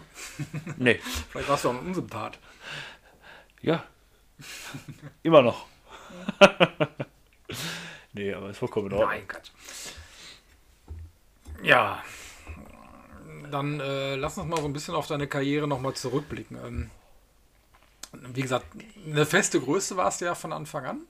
[0.77, 0.99] Nee.
[1.29, 2.37] Vielleicht warst du auch ein Unsympath.
[3.61, 3.83] Ja.
[5.23, 5.65] Immer noch.
[8.13, 9.11] nee, aber ist vollkommen in Ordnung.
[9.11, 9.51] Nein, Gott.
[11.63, 12.03] Ja.
[13.49, 16.57] Dann äh, lass uns mal so ein bisschen auf deine Karriere nochmal zurückblicken.
[16.65, 16.91] Ähm,
[18.33, 18.65] wie gesagt,
[19.05, 21.01] eine feste Größe warst du ja von Anfang an.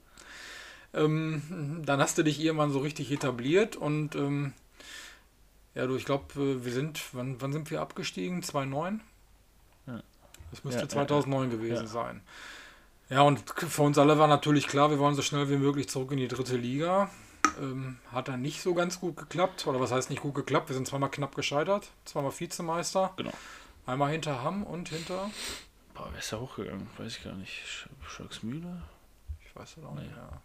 [0.93, 4.53] Ähm, dann hast du dich irgendwann so richtig etabliert und ähm,
[5.73, 8.41] ja, du, ich glaube, äh, wir sind, wann, wann sind wir abgestiegen?
[8.41, 9.01] 2009?
[9.87, 10.01] Ja.
[10.51, 12.21] Das müsste ja, 2009 ja, gewesen sein.
[13.09, 16.11] Ja, und für uns alle war natürlich klar, wir wollen so schnell wie möglich zurück
[16.11, 17.09] in die dritte Liga.
[17.59, 19.67] Ähm, hat dann nicht so ganz gut geklappt.
[19.67, 20.69] Oder was heißt nicht gut geklappt?
[20.69, 21.89] Wir sind zweimal knapp gescheitert.
[22.05, 23.13] Zweimal Vizemeister.
[23.17, 23.31] Genau.
[23.85, 25.29] Einmal hinter Hamm und hinter
[25.95, 26.87] Boah, wer ist da hochgegangen?
[26.97, 27.53] Weiß ich gar nicht.
[27.65, 28.81] Sch Schalksmühle?
[29.45, 30.41] Ich weiß es auch nicht, ja.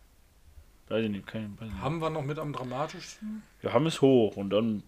[0.89, 1.83] Weiß ich nicht, kein, weiß nicht.
[1.83, 3.43] Haben wir noch mit am dramatischsten?
[3.61, 4.83] Wir haben es hoch und dann.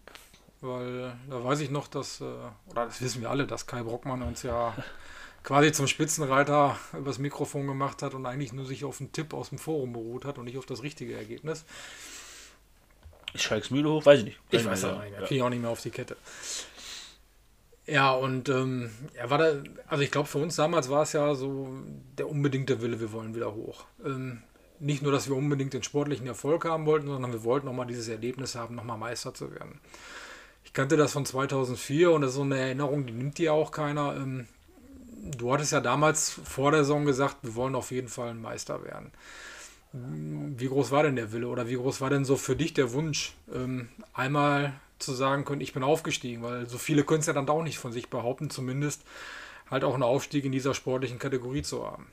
[0.61, 4.23] Weil da weiß ich noch, dass, äh, oder das wissen wir alle, dass Kai Brockmann
[4.23, 4.75] uns ja
[5.43, 9.49] quasi zum Spitzenreiter übers Mikrofon gemacht hat und eigentlich nur sich auf einen Tipp aus
[9.49, 11.65] dem Forum beruht hat und nicht auf das richtige Ergebnis.
[13.35, 14.07] Ist Schalks Mühle hoch?
[14.07, 14.41] Weiß ich nicht.
[14.51, 15.21] Ich weiß auch nicht mehr.
[15.23, 16.17] Kriege ich auch nicht mehr auf die Kette.
[17.93, 19.53] Ja, und ähm, er war da,
[19.87, 21.69] also ich glaube, für uns damals war es ja so
[22.17, 23.85] der unbedingte Wille, wir wollen wieder hoch.
[24.03, 24.41] Ähm,
[24.81, 28.09] nicht nur, dass wir unbedingt den sportlichen Erfolg haben wollten, sondern wir wollten nochmal dieses
[28.09, 29.79] Erlebnis haben, nochmal Meister zu werden.
[30.65, 33.73] Ich kannte das von 2004 und das ist so eine Erinnerung, die nimmt dir auch
[33.73, 34.17] keiner.
[34.17, 34.47] Ähm,
[35.37, 38.83] du hattest ja damals vor der Saison gesagt, wir wollen auf jeden Fall ein Meister
[38.85, 39.11] werden.
[39.93, 42.95] Wie groß war denn der Wille oder wie groß war denn so für dich der
[42.95, 44.73] Wunsch, ähm, einmal
[45.03, 47.79] zu sagen können, ich bin aufgestiegen, weil so viele können es ja dann auch nicht
[47.79, 49.03] von sich behaupten, zumindest
[49.71, 52.07] halt auch einen Aufstieg in dieser sportlichen Kategorie zu haben.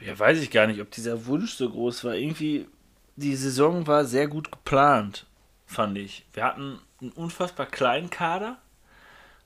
[0.00, 2.14] Ja, weiß ich gar nicht, ob dieser Wunsch so groß war.
[2.14, 2.66] Irgendwie,
[3.16, 5.26] die Saison war sehr gut geplant,
[5.64, 6.26] fand ich.
[6.32, 8.58] Wir hatten einen unfassbar kleinen Kader.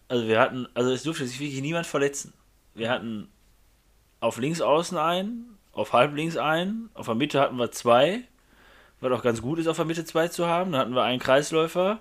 [0.09, 2.33] Also wir hatten, also es durfte sich wirklich niemand verletzen.
[2.75, 3.29] Wir hatten
[4.19, 8.23] auf links außen einen, auf halb links einen, auf der Mitte hatten wir zwei,
[9.01, 10.73] was auch ganz gut ist, auf der Mitte zwei zu haben.
[10.73, 12.01] Dann hatten wir einen Kreisläufer,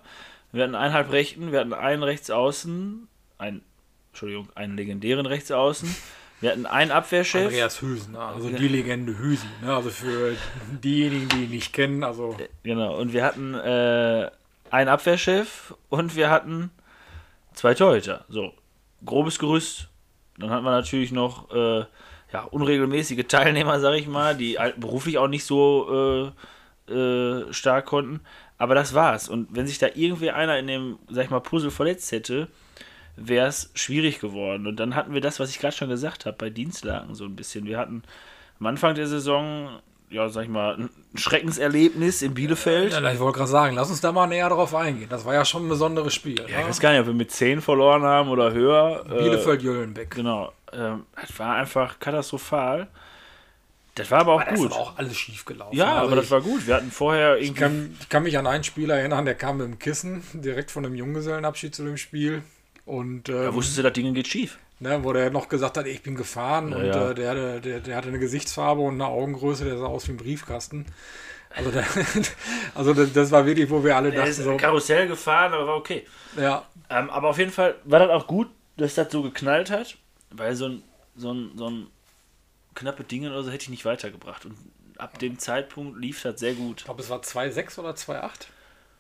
[0.52, 3.62] wir hatten einen halb rechten, wir hatten einen rechts außen, einen,
[4.12, 5.96] Entschuldigung, einen legendären rechts außen.
[6.42, 7.48] Wir hatten einen Abwehrchef.
[7.48, 8.20] Andreas Hüsen, ne?
[8.20, 9.50] also die Legende Hüsen.
[9.62, 9.76] Ne?
[9.76, 10.36] Also für
[10.84, 12.04] diejenigen, die ihn nicht kennen.
[12.04, 14.32] Also genau, und wir hatten äh,
[14.72, 16.72] einen Abwehrchef und wir hatten
[17.54, 18.24] zwei Torhüter.
[18.30, 18.54] So,
[19.06, 19.90] grobes Gerüst.
[20.38, 21.84] Dann hatten wir natürlich noch äh,
[22.32, 26.32] ja, unregelmäßige Teilnehmer, sag ich mal, die beruflich auch nicht so
[26.88, 28.22] äh, äh, stark konnten.
[28.60, 29.30] Aber das war's.
[29.30, 32.50] Und wenn sich da irgendwie einer in dem, sag ich mal, Puzzle verletzt hätte,
[33.16, 34.68] wäre es schwierig geworden.
[34.68, 37.36] Und dann hatten wir das, was ich gerade schon gesagt habe, bei Dienstlagen so ein
[37.36, 37.66] bisschen.
[37.66, 38.04] Wir hatten
[38.60, 39.80] am Anfang der Saison,
[40.10, 42.92] ja, sag ich mal, ein Schreckenserlebnis in Bielefeld.
[42.92, 45.08] Ja, ich wollte gerade sagen, lass uns da mal näher drauf eingehen.
[45.10, 46.40] Das war ja schon ein besonderes Spiel.
[46.42, 46.62] Ja, ne?
[46.64, 49.06] ich weiß gar nicht, ob wir mit 10 verloren haben oder höher.
[49.06, 50.12] Bielefeld-Jöllenbeck.
[50.12, 50.52] Äh, genau.
[50.74, 52.88] Ähm, das war einfach katastrophal.
[54.00, 54.72] Das war aber auch aber gut.
[54.72, 55.76] Das war auch alles schief gelaufen.
[55.76, 56.66] Ja, also aber das war gut.
[56.66, 57.52] Wir hatten vorher irgendwie.
[57.52, 60.72] Ich kann, ich kann, mich an einen Spieler erinnern, der kam mit dem Kissen direkt
[60.72, 62.42] von einem Junggesellenabschied zu dem Spiel.
[62.86, 64.58] Und, ähm, ja, wusstest du, das Ding geht schief.
[64.80, 67.10] Ne, wo der noch gesagt hat, ich bin gefahren ja, und ja.
[67.10, 70.14] Äh, der, hatte, der, der hatte eine Gesichtsfarbe und eine Augengröße, der sah aus wie
[70.14, 70.86] ein Briefkasten.
[71.54, 71.84] Also, der,
[72.76, 74.22] also das, das, war wirklich, wo wir alle dachten.
[74.22, 76.06] Er ist so, Karussell gefahren, aber war okay.
[76.40, 76.64] Ja.
[76.90, 78.48] Ähm, aber auf jeden Fall war das auch gut,
[78.78, 79.98] dass das so geknallt hat,
[80.32, 80.84] weil so ein,
[81.18, 81.88] so ein, so ein
[82.76, 84.46] knappe Ding oder so hätte ich nicht weitergebracht.
[84.46, 84.58] Und
[84.98, 86.80] ab dem Zeitpunkt lief das sehr gut.
[86.80, 88.48] Ich glaube, es war 2,6 oder 2,8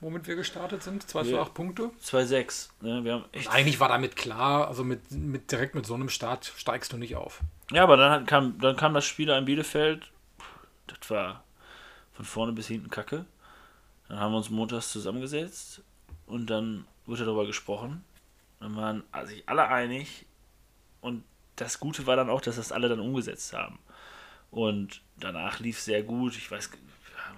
[0.01, 1.07] womit wir gestartet sind.
[1.07, 1.91] 2 zu 8 Punkte.
[2.03, 2.69] 2-6.
[2.81, 3.03] Ne?
[3.03, 6.51] Wir haben echt eigentlich war damit klar, also mit, mit, direkt mit so einem Start
[6.57, 7.41] steigst du nicht auf.
[7.71, 10.11] Ja, aber dann kam, dann kam das Spiel in Bielefeld.
[10.87, 11.43] Das war
[12.13, 13.25] von vorne bis hinten kacke.
[14.07, 15.81] Dann haben wir uns montags zusammengesetzt
[16.25, 18.03] und dann wurde darüber gesprochen.
[18.59, 20.25] Dann waren sich alle einig
[21.01, 21.23] und
[21.59, 23.79] das Gute war dann auch, dass das alle dann umgesetzt haben.
[24.51, 26.35] Und danach lief sehr gut.
[26.35, 26.71] Ich weiß,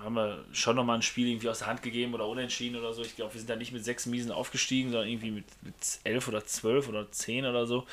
[0.03, 3.01] haben wir schon nochmal ein Spiel irgendwie aus der Hand gegeben oder unentschieden oder so.
[3.01, 6.28] Ich glaube, wir sind da nicht mit sechs Miesen aufgestiegen, sondern irgendwie mit, mit elf
[6.28, 7.86] oder zwölf oder zehn oder so.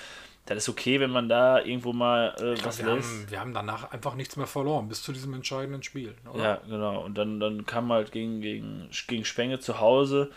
[0.46, 3.10] Das ist okay, wenn man da irgendwo mal äh, glaub, was wir lässt.
[3.10, 6.14] Haben, wir haben danach einfach nichts mehr verloren, bis zu diesem entscheidenden Spiel.
[6.32, 6.42] Oder?
[6.42, 7.04] Ja, genau.
[7.04, 10.30] Und dann, dann kam halt gegen, gegen, gegen Spenge zu Hause.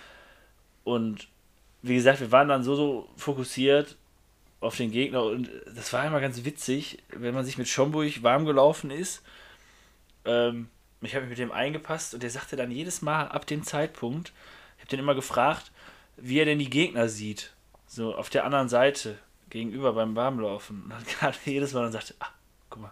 [0.83, 1.29] Und
[1.81, 3.95] wie gesagt, wir waren dann so, so fokussiert
[4.61, 5.23] auf den Gegner.
[5.23, 9.23] Und das war immer ganz witzig, wenn man sich mit Schomburg warm gelaufen ist.
[10.23, 10.69] Ähm,
[11.01, 14.31] ich habe mich mit dem eingepasst und der sagte dann jedes Mal ab dem Zeitpunkt,
[14.77, 15.71] ich habe den immer gefragt,
[16.15, 17.53] wie er denn die Gegner sieht.
[17.87, 19.17] So auf der anderen Seite
[19.49, 20.83] gegenüber beim Warmlaufen.
[20.83, 22.31] Und dann kam jedes Mal und sagte, ach,
[22.69, 22.91] guck mal,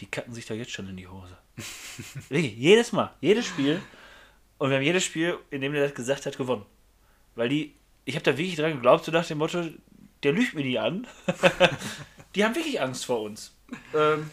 [0.00, 1.36] die kacken sich da jetzt schon in die Hose.
[2.28, 3.80] Wirklich, jedes Mal, jedes Spiel.
[4.58, 6.66] Und wir haben jedes Spiel, in dem er das gesagt hat, gewonnen.
[7.34, 7.74] Weil die,
[8.04, 9.64] ich habe da wirklich dran geglaubt, so nach dem Motto,
[10.22, 11.06] der lügt mir die an.
[12.34, 13.54] die haben wirklich Angst vor uns.
[13.94, 14.30] Ähm,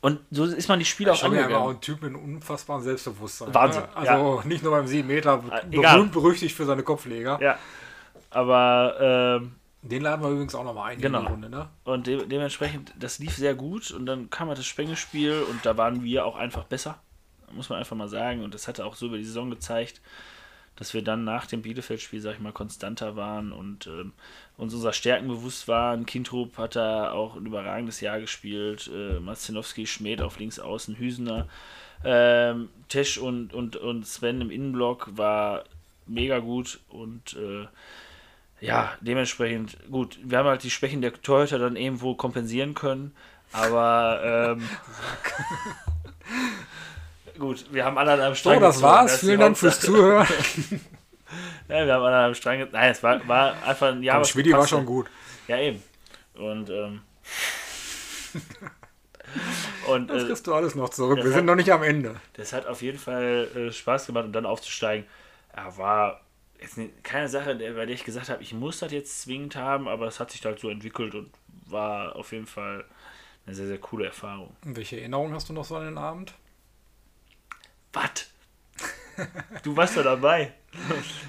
[0.00, 1.50] und so ist man die Spiele auch angegangen.
[1.50, 3.52] Ja auch ein Typ mit einem unfassbaren Selbstbewusstsein.
[3.52, 3.82] Wahnsinn.
[3.82, 3.96] Ne?
[3.96, 4.46] Also ja.
[4.46, 5.96] nicht nur beim 7 Meter, Egal.
[5.96, 7.38] berühmt berüchtigt für seine Kopfleger.
[7.42, 7.58] Ja.
[8.30, 11.20] Aber ähm, den laden wir übrigens auch nochmal ein genau.
[11.20, 11.68] in die Runde, ne?
[11.84, 15.76] Und de dementsprechend, das lief sehr gut und dann kam halt das Spengespiel und da
[15.76, 16.98] waren wir auch einfach besser.
[17.52, 18.44] Muss man einfach mal sagen.
[18.44, 20.00] Und das hatte auch so über die Saison gezeigt,
[20.78, 24.12] dass wir dann nach dem Bielefeld-Spiel, sag ich mal, konstanter waren und ähm,
[24.56, 26.06] uns unserer Stärken bewusst waren.
[26.06, 28.88] Kindrup hat da auch ein überragendes Jahr gespielt.
[28.92, 31.48] Äh, Marcinowski, Schmidt auf links außen, Hüsener.
[32.04, 35.64] Ähm, Tesch und, und, und Sven im Innenblock war
[36.06, 37.66] mega gut und äh,
[38.60, 40.18] ja, dementsprechend gut.
[40.22, 43.12] Wir haben halt die Schwächen der Torhüter dann irgendwo kompensieren können,
[43.52, 44.68] aber ähm,
[47.38, 48.54] Gut, wir haben alle an einem Strang.
[48.54, 49.18] So, das gezogen, war's.
[49.20, 50.26] Vielen Dank fürs Zuhören.
[51.68, 52.66] ja, wir haben alle an einem Strang.
[52.72, 54.24] Nein, es war, war einfach ein Jahr.
[54.24, 55.06] Schmidti war schon gut.
[55.46, 55.82] Ja, eben.
[56.34, 57.00] Und, ähm,
[59.88, 61.16] und Das äh, kriegst du alles noch zurück.
[61.18, 62.16] das Wir hat- sind noch nicht am Ende.
[62.34, 65.06] das hat auf jeden Fall äh, Spaß gemacht und dann aufzusteigen.
[65.56, 66.20] Ja, war
[66.60, 69.88] jetzt ne- keine Sache, bei der ich gesagt habe, ich muss das jetzt zwingend haben,
[69.88, 71.30] aber es hat sich halt so entwickelt und
[71.66, 72.84] war auf jeden Fall
[73.46, 74.54] eine sehr, sehr coole Erfahrung.
[74.64, 76.34] Und welche Erinnerungen hast du noch so an den Abend?
[78.02, 79.26] Was?
[79.62, 80.52] Du warst doch dabei.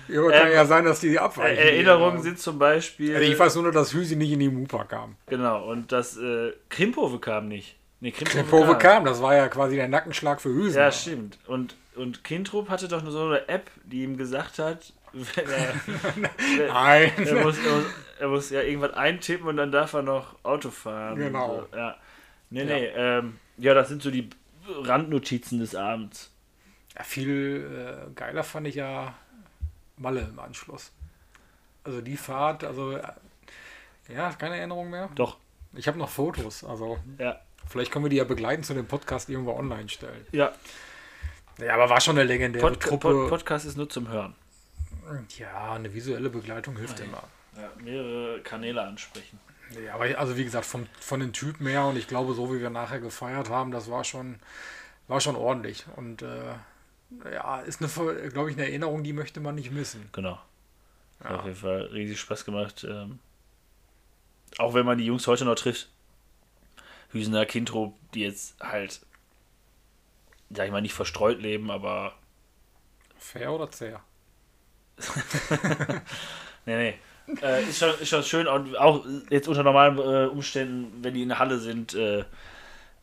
[0.07, 1.55] Ja, aber kann Ähm, ja sein, dass die Äh, abweichen.
[1.57, 3.15] die Erinnerungen sind zum Beispiel.
[3.15, 5.15] Also ich weiß nur, dass Hüsi nicht in die Mupa kam.
[5.28, 7.78] Genau, und das äh, Krimpove kam nicht.
[8.01, 10.78] Nee, Krimpove, Pove kam, das war ja quasi der Nackenschlag für Hüsi.
[10.78, 11.38] Ja, stimmt.
[11.47, 17.11] Und, und Kintrup hatte doch so eine App, die ihm gesagt hat, wenn er, Nein.
[17.17, 17.86] er, muss, er, muss,
[18.20, 21.17] er muss ja irgendwas eintippen und dann darf er noch Auto fahren.
[21.17, 21.65] Genau.
[21.72, 21.78] So.
[21.78, 21.95] Ja.
[22.51, 22.86] Nee, nee.
[22.95, 24.30] Ähm, ja, das sind so die
[24.84, 26.32] Randnotizen des Abends.
[26.99, 29.15] Ja, viel äh, geiler fand ich ja
[29.97, 30.91] Malle im Anschluss.
[31.85, 33.03] Also die Fahrt, also äh,
[34.13, 35.09] ja, keine Erinnerung mehr.
[35.15, 35.37] Doch,
[35.73, 37.39] Ich habe noch Fotos, also ja.
[37.67, 40.25] vielleicht können wir die ja begleiten zu dem Podcast irgendwo online stellen.
[40.33, 40.51] Ja,
[41.57, 43.13] Ja, aber war schon eine legendäre Podca Truppe.
[43.13, 44.35] Pod Podcast ist nur zum Hören.
[45.37, 47.23] ja, eine visuelle Begleitung hilft immer.
[47.55, 49.39] Ja, mehrere Kanäle ansprechen.
[49.85, 52.59] Ja, aber also wie gesagt, vom, von den Typen her und ich glaube, so wie
[52.59, 54.39] wir nachher gefeiert haben, das war schon,
[55.07, 55.85] war schon ordentlich.
[55.95, 56.53] Und äh,
[57.32, 60.10] ja, ist eine, glaube ich, eine Erinnerung, die möchte man nicht missen.
[60.12, 60.39] Genau.
[61.24, 61.39] Hat Ja.
[61.39, 62.86] Auf jeden Fall riesig Spaß gemacht.
[62.88, 63.20] Ähm,
[64.57, 65.89] auch wenn man die Jungs heute noch trifft.
[67.12, 69.01] Hüsener, Kintrup, die jetzt halt,
[70.49, 72.14] sag ich mal, nicht verstreut leben, aber
[73.18, 73.95] Fair oder zäh?
[76.66, 76.93] nee,
[77.28, 77.36] nee.
[77.41, 81.22] Äh, ist, schon, ist schon schön und auch jetzt unter normalen äh, Umständen, wenn die
[81.22, 82.26] in der Halle sind, äh,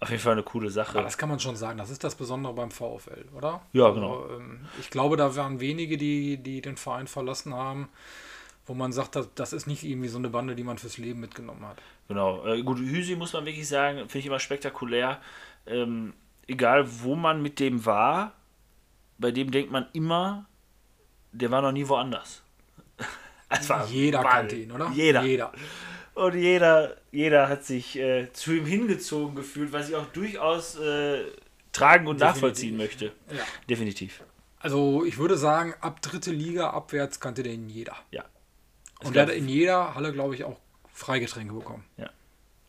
[0.01, 1.03] auf jeden Fall eine coole Ja, Sache.
[1.03, 1.79] das kann man schon sagen.
[1.79, 3.63] Das ist das Besondere beim VfL, oder?
[3.73, 4.23] Ja, genau.
[4.23, 7.89] Also, ähm, ich glaube, da waren wenige, die, die den Verein verlassen haben,
[8.67, 11.21] wo man sagt, das, das ist nicht irgendwie so eine Bande, die man fürs Leben
[11.21, 11.79] mitgenommen hat.
[12.09, 12.45] Genau.
[12.47, 15.21] Äh, gut, Hüsi muss man wirklich sagen, finde ich immer spektakulär.
[15.67, 16.13] Ähm,
[16.47, 18.33] egal, wo man mit dem war,
[19.19, 20.47] bei dem denkt man immer,
[21.33, 22.43] der war noch nie woanders.
[23.89, 24.31] Jeder Ball.
[24.33, 24.91] kannte ihn, oder?
[24.93, 25.23] Jeder.
[25.23, 25.53] Jeder.
[26.17, 31.25] Und jeder, jeder hat sich äh, zu ihm hingezogen gefühlt, was ich auch durchaus äh,
[31.73, 32.21] tragen und Definitiv.
[32.43, 33.05] nachvollziehen möchte.
[33.31, 33.43] Ja.
[33.69, 34.23] Definitiv.
[34.59, 37.95] Also ich würde sagen, ab dritte Liga abwärts kannte den jeder.
[38.11, 38.25] Ja.
[39.01, 40.59] Es Und der hat in jeder Halle, glaube ich, auch
[40.91, 41.85] Freigetränke bekommen.
[41.99, 42.09] Ja.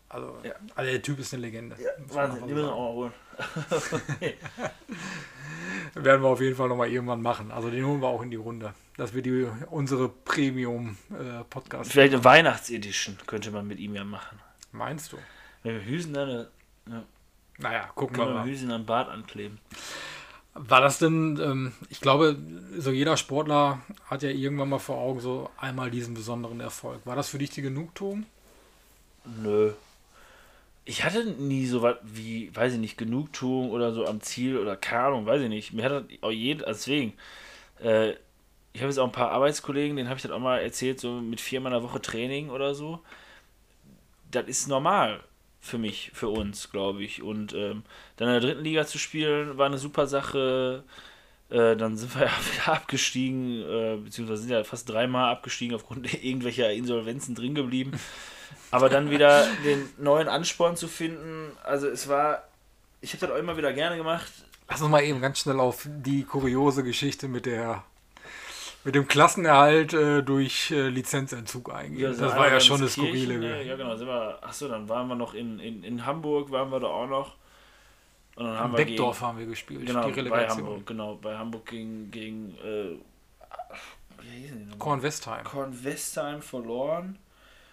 [0.10, 0.52] Also, Ja.
[0.76, 1.78] also der Typ ist eine Legende.
[2.00, 3.14] Man Wahnsinn, die müssen wir auch mal holen.
[5.96, 7.52] Werden wir auf jeden Fall nochmal irgendwann machen.
[7.52, 8.74] Also den holen wir auch in die Runde.
[8.98, 11.92] Dass wir die, unsere äh, Premium-Podcast.
[11.92, 14.40] Vielleicht eine Weihnachtsedition könnte man mit ihm ja machen.
[14.72, 15.18] Meinst du?
[15.64, 16.48] Wenn wir Hüsen dann
[16.86, 17.04] eine,
[17.60, 18.46] Naja, gucken wir wir mal.
[18.46, 19.60] Hüsen am Bart ankleben.
[20.60, 22.36] War das denn, ähm, ich glaube,
[22.78, 27.06] so jeder Sportler hat ja irgendwann mal vor Augen so einmal diesen besonderen Erfolg.
[27.06, 28.26] War das für dich die Genugtuung?
[29.44, 29.74] Nö.
[30.86, 34.76] Ich hatte nie so was wie, weiß ich nicht, Genugtuung oder so am Ziel oder
[34.76, 35.74] keine Ahnung, weiß ich nicht.
[35.74, 37.14] Mir hat das auch also deswegen,
[37.80, 38.14] äh,
[38.78, 41.14] ich habe jetzt auch ein paar Arbeitskollegen, denen habe ich das auch mal erzählt, so
[41.14, 43.00] mit viermal in der Woche Training oder so.
[44.30, 45.24] Das ist normal
[45.60, 47.24] für mich, für uns, glaube ich.
[47.24, 47.82] Und ähm,
[48.18, 50.84] dann in der dritten Liga zu spielen, war eine super Sache.
[51.50, 56.14] Äh, dann sind wir ja wieder abgestiegen, äh, beziehungsweise sind ja fast dreimal abgestiegen aufgrund
[56.24, 58.00] irgendwelcher Insolvenzen drin geblieben.
[58.70, 62.44] Aber dann wieder den neuen Ansporn zu finden, also es war,
[63.02, 64.32] ich habe das auch immer wieder gerne gemacht.
[64.70, 67.84] Lass uns mal eben ganz schnell auf die kuriose Geschichte mit der
[68.88, 72.14] mit dem Klassenerhalt äh, durch äh, Lizenzentzug eingehen.
[72.14, 73.38] sind das war ja schon eine skurrile.
[73.38, 73.62] ne?
[73.62, 76.80] Ja, genau, sind wir, achso, dann waren wir noch in, in, in Hamburg, waren wir
[76.80, 77.36] da auch noch.
[78.38, 80.48] Und dann haben In wir Beckdorf haben wir gespielt, gegen, genau, die bei.
[80.48, 82.96] Hamburg, genau, bei Hamburg gegen, gegen äh,
[84.22, 84.78] wie hießen die nochmal?
[84.80, 85.44] Korn Westheim.
[85.44, 87.20] Korn Westheim verloren.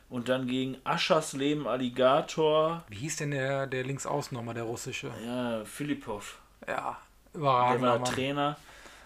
[0.09, 2.83] Und dann gegen Aschersleben Alligator.
[2.89, 5.13] Wie hieß denn der, der links außen nochmal, der russische?
[5.25, 6.41] Ja, Filipov.
[6.67, 6.99] Ja,
[7.33, 8.13] Der überragender war Mann.
[8.13, 8.57] Trainer.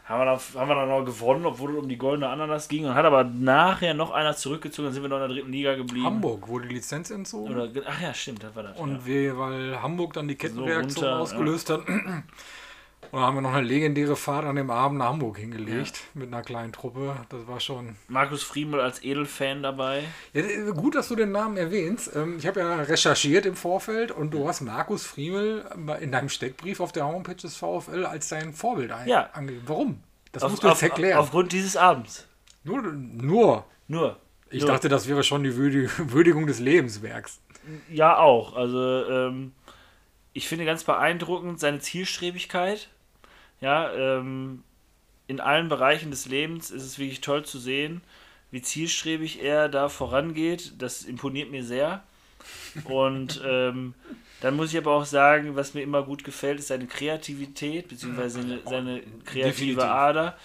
[0.09, 2.87] Haben wir, dann, haben wir dann noch gewonnen, obwohl es um die goldene Ananas ging.
[2.87, 4.87] Und hat aber nachher noch einer zurückgezogen.
[4.87, 6.07] Dann sind wir noch in der dritten Liga geblieben.
[6.07, 7.55] Hamburg wurde die Lizenz entzogen.
[7.55, 8.79] Oder, ach ja, stimmt, das war das.
[8.79, 9.05] Und ja.
[9.05, 11.83] wir, weil Hamburg dann die Kettenreaktion runter, ausgelöst hat.
[13.11, 16.43] Und haben wir noch eine legendäre Fahrt an dem Abend nach Hamburg hingelegt mit einer
[16.43, 17.17] kleinen Truppe.
[17.31, 17.97] Das war schon.
[18.09, 20.05] Markus Friemel als Edelfan dabei.
[20.35, 22.15] Ja, äh, gut, dass du den Namen erwähnst.
[22.15, 25.65] Ähm, Ich habe ja recherchiert im Vorfeld und du hast Markus Friemel
[26.01, 29.31] in deinem Steckbrief auf der Homepage des VfL als dein Vorbild Ja.
[29.33, 29.65] angegeben.
[29.67, 30.03] Warum?
[30.33, 31.19] Das Auf, musst du jetzt auf, erklären.
[31.19, 32.27] aufgrund dieses Abends.
[32.65, 33.65] nur, nur.
[33.87, 34.19] Nur.
[34.51, 34.71] Ich Nur.
[34.73, 37.41] dachte, das wäre schon die Würdi- Würdigung des Lebenswerks.
[37.91, 38.55] Ja, auch.
[38.57, 39.53] Also, ähm,
[40.35, 42.89] ich finde ganz beeindruckend seine Zielstrebigkeit.
[43.61, 44.63] Ja, ähm,
[45.27, 48.01] in allen Bereichen des Lebens ist es wirklich toll zu sehen,
[48.51, 50.73] wie zielstrebig er da vorangeht.
[50.79, 52.03] Das imponiert mir sehr.
[52.85, 53.95] Und ähm,
[54.41, 58.41] dann muss ich aber auch sagen, was mir immer gut gefällt, ist seine Kreativität, beziehungsweise
[58.41, 59.83] seine, seine kreative Definitiv.
[59.83, 60.39] Ader.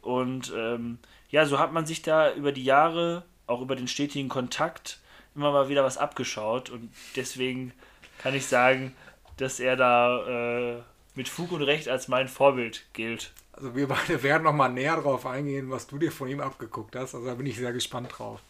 [0.00, 0.98] Und ähm,
[1.30, 5.00] ja, so hat man sich da über die Jahre, auch über den stetigen Kontakt,
[5.34, 6.70] immer mal wieder was abgeschaut.
[6.70, 7.72] Und deswegen
[8.18, 8.94] kann ich sagen,
[9.36, 10.82] dass er da äh,
[11.14, 13.32] mit Fug und Recht als mein Vorbild gilt.
[13.52, 16.96] Also wir beide werden noch mal näher drauf eingehen, was du dir von ihm abgeguckt
[16.96, 17.14] hast.
[17.14, 18.40] Also da bin ich sehr gespannt drauf.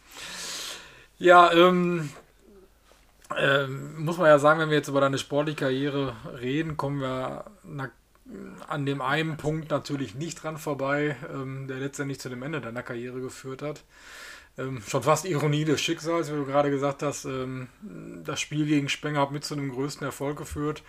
[1.18, 2.10] Ja, ähm,
[3.38, 7.44] ähm, muss man ja sagen, wenn wir jetzt über deine sportliche Karriere reden, kommen wir
[7.64, 7.90] na,
[8.68, 12.82] an dem einen Punkt natürlich nicht dran vorbei, ähm, der letztendlich zu dem Ende deiner
[12.82, 13.82] Karriere geführt hat.
[14.58, 17.68] Ähm, schon fast Ironie des Schicksals, wie du gerade gesagt hast, ähm,
[18.24, 20.82] das Spiel gegen Spenger hat mit zu einem größten Erfolg geführt.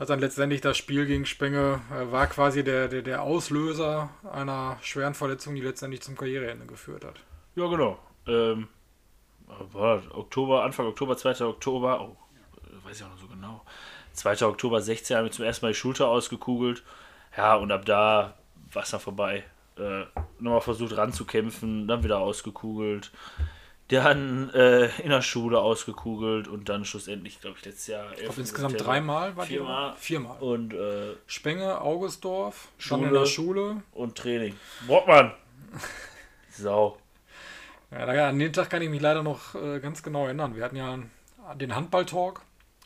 [0.00, 4.78] Hat dann letztendlich das Spiel gegen Spenge, äh, war quasi der, der, der Auslöser einer
[4.80, 7.20] schweren Verletzung, die letztendlich zum Karriereende geführt hat.
[7.54, 7.98] Ja, genau.
[8.26, 8.68] Ähm,
[9.74, 11.44] Oktober, Anfang Oktober, 2.
[11.44, 12.16] Oktober, oh,
[12.82, 13.60] weiß ich auch noch so genau.
[14.14, 14.46] 2.
[14.46, 16.82] Oktober 16 haben wir zum ersten Mal die Schulter ausgekugelt.
[17.36, 18.38] Ja, und ab da
[18.72, 19.44] war es dann vorbei.
[19.76, 20.06] Äh,
[20.38, 23.12] nochmal versucht ranzukämpfen, dann wieder ausgekugelt.
[23.90, 28.12] Dann äh, in der Schule ausgekugelt und dann schlussendlich, glaube ich, letztes Jahr.
[28.12, 29.94] Ich glaube, insgesamt dreimal war die- Viermal.
[29.96, 30.38] Viermal.
[30.40, 33.18] Und, äh, Spenge, Augustdorf, dann in Schule.
[33.18, 33.82] der Schule.
[33.92, 34.56] und Training.
[34.86, 35.32] Brockmann!
[36.50, 36.98] Sau.
[37.90, 40.54] Ja, da, an den Tag kann ich mich leider noch äh, ganz genau erinnern.
[40.54, 40.98] Wir hatten ja
[41.56, 42.42] den Handball-Talk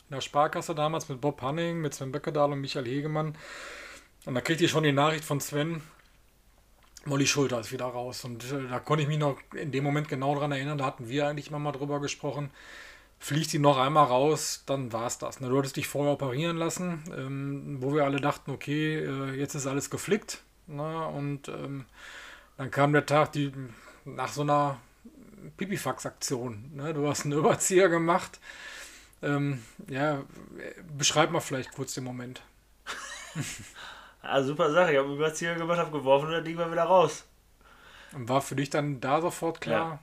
[0.09, 3.35] in der Sparkasse damals mit Bob Hanning, mit Sven Böckedahl und Michael Hegemann.
[4.25, 5.81] Und da kriegte ich schon die Nachricht von Sven,
[7.05, 8.25] Molly Schulter ist wieder raus.
[8.25, 11.07] Und äh, da konnte ich mich noch in dem Moment genau dran erinnern, da hatten
[11.07, 12.49] wir eigentlich immer mal drüber gesprochen.
[13.19, 15.39] Fliegt sie noch einmal raus, dann war es das.
[15.39, 15.49] Ne?
[15.49, 19.67] Du hattest dich vorher operieren lassen, ähm, wo wir alle dachten, okay, äh, jetzt ist
[19.67, 20.41] alles geflickt.
[20.67, 21.07] Ne?
[21.07, 21.85] Und ähm,
[22.57, 23.51] dann kam der Tag, die
[24.03, 24.79] nach so einer
[25.57, 26.71] Pipifax-Aktion.
[26.73, 26.93] Ne?
[26.93, 28.39] Du hast einen Überzieher gemacht.
[29.21, 30.23] Ähm, ja,
[30.97, 32.41] beschreib mal vielleicht kurz den Moment.
[34.27, 34.91] Ah, super Sache.
[34.91, 37.25] Ich habe einen Überzieher gemacht, habe geworfen und dann liegen wir wieder raus.
[38.13, 39.99] Und war für dich dann da sofort klar?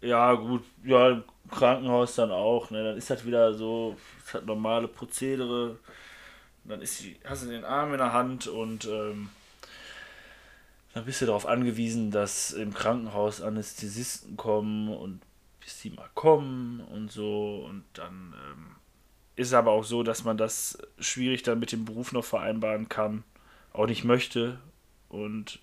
[0.00, 2.82] Ja, gut, ja, im Krankenhaus dann auch, ne?
[2.84, 5.76] Dann ist das wieder so, das hat normale Prozedere.
[6.64, 9.28] Dann ist die, hast du den Arm in der Hand und ähm,
[10.94, 15.20] dann bist du darauf angewiesen, dass im Krankenhaus Anästhesisten kommen und
[15.60, 17.66] bis die mal kommen und so.
[17.68, 18.76] Und dann ähm,
[19.36, 22.88] ist es aber auch so, dass man das schwierig dann mit dem Beruf noch vereinbaren
[22.88, 23.24] kann,
[23.72, 24.58] auch nicht möchte.
[25.08, 25.60] Und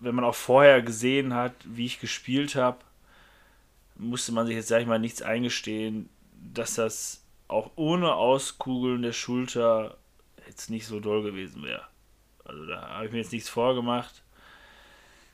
[0.00, 2.78] wenn man auch vorher gesehen hat, wie ich gespielt habe,
[3.96, 6.08] musste man sich jetzt, sag ich mal, nichts eingestehen,
[6.54, 9.96] dass das auch ohne Auskugeln der Schulter
[10.46, 11.82] jetzt nicht so doll gewesen wäre.
[12.44, 14.22] Also da habe ich mir jetzt nichts vorgemacht.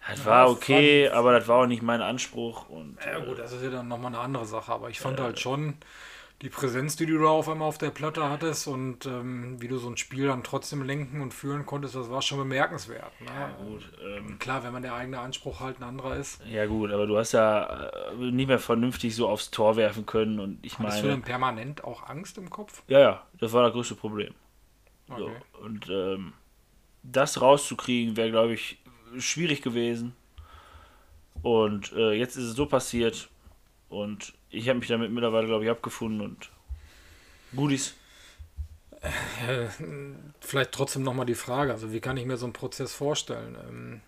[0.09, 2.69] Das Ja, war okay, fand- aber das war auch nicht mein Anspruch.
[2.69, 5.19] Und, Ja äh, gut, das ist ja dann nochmal eine andere Sache, aber ich fand
[5.21, 5.75] halt schon
[6.45, 9.79] die Präsenz, die du da auf einmal auf der Platte hattest und ähm, wie du
[9.79, 13.19] so ein Spiel dann trotzdem lenken und führen konntest, das war schon bemerkenswert.
[13.21, 13.27] Ne?
[13.27, 16.43] ja, gut, ähm, Klar, wenn man der eigene Anspruch halt ein anderer ist.
[16.47, 20.39] ja gut, aber du hast ja äh, nicht mehr vernünftig so aufs Tor werfen können
[20.39, 22.83] und ich Hattest du meine, denn permanent auch Angst im Kopf?
[22.89, 24.35] ja, ja, das war das größte Problem.
[25.09, 25.33] So, Okay.
[25.63, 26.33] und ähm,
[27.03, 28.79] das rauszukriegen wäre, glaube ich,
[29.19, 30.15] schwierig gewesen.
[31.43, 33.29] Und äh, jetzt ist es so passiert.
[33.95, 36.51] Und ich habe mich damit mittlerweile, glaube ich, abgefunden und
[37.55, 37.95] Goodies.
[39.01, 39.67] Äh,
[40.41, 43.57] vielleicht trotzdem nochmal die Frage, also wie kann ich mir so einen Prozess vorstellen?
[43.69, 44.01] Ähm,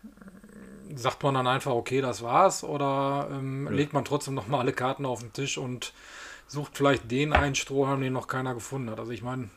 [0.97, 5.07] sagt man dann einfach, okay, das war's, oder ähm, legt man trotzdem nochmal alle Karten
[5.07, 5.93] auf den Tisch und
[6.47, 8.99] sucht vielleicht den einen Strohhalm, den noch keiner gefunden hat?
[8.99, 9.51] Also ich meine,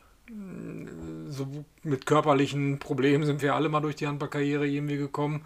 [1.29, 1.47] so
[1.83, 5.45] mit körperlichen Problemen sind wir alle mal durch die Handballkarriere irgendwie gekommen.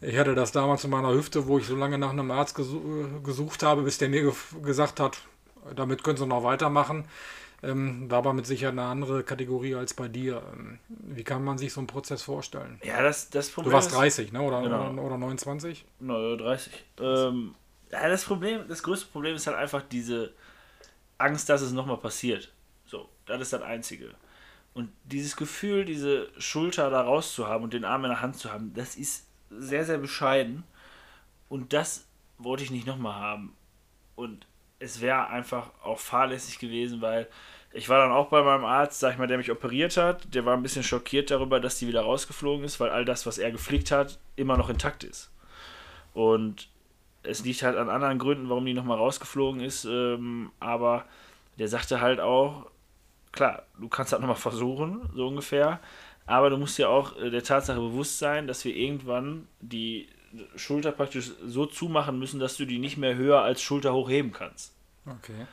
[0.00, 3.20] Ich hatte das damals in meiner Hüfte, wo ich so lange nach einem Arzt gesu
[3.22, 4.32] gesucht habe, bis der mir ge
[4.62, 5.18] gesagt hat,
[5.74, 7.06] damit können Sie noch weitermachen.
[7.62, 10.42] Ähm, war aber mit Sicherheit eine andere Kategorie als bei dir.
[10.52, 12.78] Ähm, wie kann man sich so einen Prozess vorstellen?
[12.84, 14.42] Ja, das, das Problem Du warst ist- 30, ne?
[14.42, 14.90] Oder, Genau.
[14.92, 15.84] oder, oder 29?
[16.00, 16.72] Na, 30.
[17.00, 17.54] Ähm,
[17.90, 20.34] ja, das Problem, das größte Problem ist halt einfach diese
[21.16, 22.52] Angst, dass es nochmal passiert.
[22.84, 24.10] So, das ist das Einzige.
[24.74, 28.74] Und dieses Gefühl, diese Schulter da rauszuhaben und den Arm in der Hand zu haben,
[28.74, 30.64] das ist sehr, sehr bescheiden.
[31.48, 32.06] Und das
[32.38, 33.56] wollte ich nicht nochmal haben.
[34.14, 34.46] Und
[34.78, 37.28] es wäre einfach auch fahrlässig gewesen, weil
[37.72, 40.34] ich war dann auch bei meinem Arzt, sag ich mal, der mich operiert hat.
[40.34, 43.38] Der war ein bisschen schockiert darüber, dass die wieder rausgeflogen ist, weil all das, was
[43.38, 45.30] er geflickt hat, immer noch intakt ist.
[46.14, 46.68] Und
[47.22, 49.84] es liegt halt an anderen Gründen, warum die nochmal rausgeflogen ist.
[49.84, 51.04] Ähm, aber
[51.58, 52.66] der sagte halt auch,
[53.32, 55.80] klar, du kannst halt nochmal versuchen, so ungefähr.
[56.26, 60.08] Aber du musst dir auch äh, der Tatsache bewusst sein, dass wir irgendwann die
[60.56, 64.74] Schulter praktisch so zumachen müssen, dass du die nicht mehr höher als Schulter hochheben kannst.
[65.06, 65.46] Okay.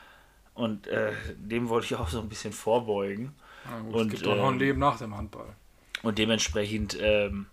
[0.54, 3.34] Und äh, dem wollte ich auch so ein bisschen vorbeugen.
[3.64, 5.54] Ja, gut, Und, es gibt doch noch ein ähm, Leben nach dem Handball.
[6.02, 7.46] Und dementsprechend, ähm,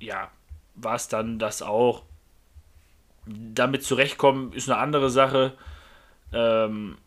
[0.00, 0.30] ja,
[0.74, 2.02] war es dann das auch.
[3.26, 5.54] Damit zurechtkommen ist eine andere Sache.
[6.32, 6.98] Ähm,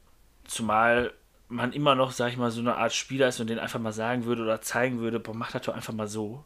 [0.46, 1.14] zumal
[1.50, 3.94] man immer noch, sag ich mal, so eine Art Spieler ist und den einfach mal
[3.94, 6.44] sagen würde oder zeigen würde, boah, mach das doch einfach mal so.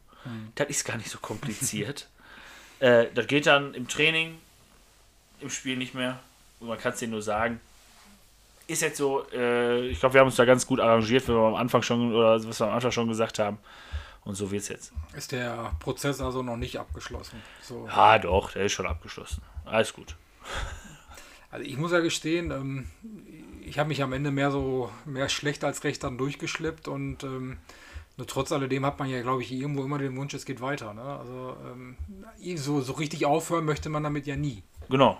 [0.56, 2.08] Das ist gar nicht so kompliziert.
[2.80, 4.38] äh, das geht dann im Training,
[5.39, 6.20] im Spiel nicht mehr.
[6.60, 7.60] Und man kann es denen nur sagen.
[8.68, 11.47] Ist jetzt so, äh, ich glaube, wir haben uns da ganz gut arrangiert, wie wir
[11.47, 13.58] am Anfang schon, oder was wir am Anfang schon gesagt haben.
[14.24, 14.93] Und so wird es jetzt.
[15.16, 17.41] Ist der Prozess also noch nicht abgeschlossen?
[17.64, 17.88] So.
[17.88, 19.41] Ja, doch, der ist schon abgeschlossen.
[19.66, 20.16] Alles gut.
[21.49, 22.88] Also ich muss ja gestehen, ähm,
[23.72, 27.58] ich habe mich am Ende mehr so mehr schlecht als recht dann durchgeschleppt und ähm,
[28.18, 30.94] nur trotz alledem hat man ja, glaube ich, irgendwo immer den Wunsch, es geht weiter.
[30.94, 31.02] Ne?
[31.02, 31.96] Also ähm,
[32.58, 34.62] so, so richtig aufhören möchte man damit ja nie.
[34.90, 35.18] Genau.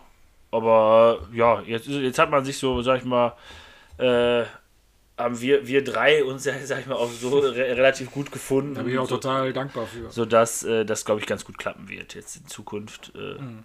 [0.52, 3.38] Aber ja, jetzt, jetzt hat man sich so, sag ich mal,
[3.98, 4.44] äh,
[5.18, 8.76] haben wir, wir drei uns, ja, sag ich mal, auch so re relativ gut gefunden.
[8.76, 10.12] Da bin ich auch so, total dankbar für.
[10.12, 13.14] Sodass äh, das, glaube ich, ganz gut klappen wird jetzt in Zukunft.
[13.16, 13.64] Äh, Mhm.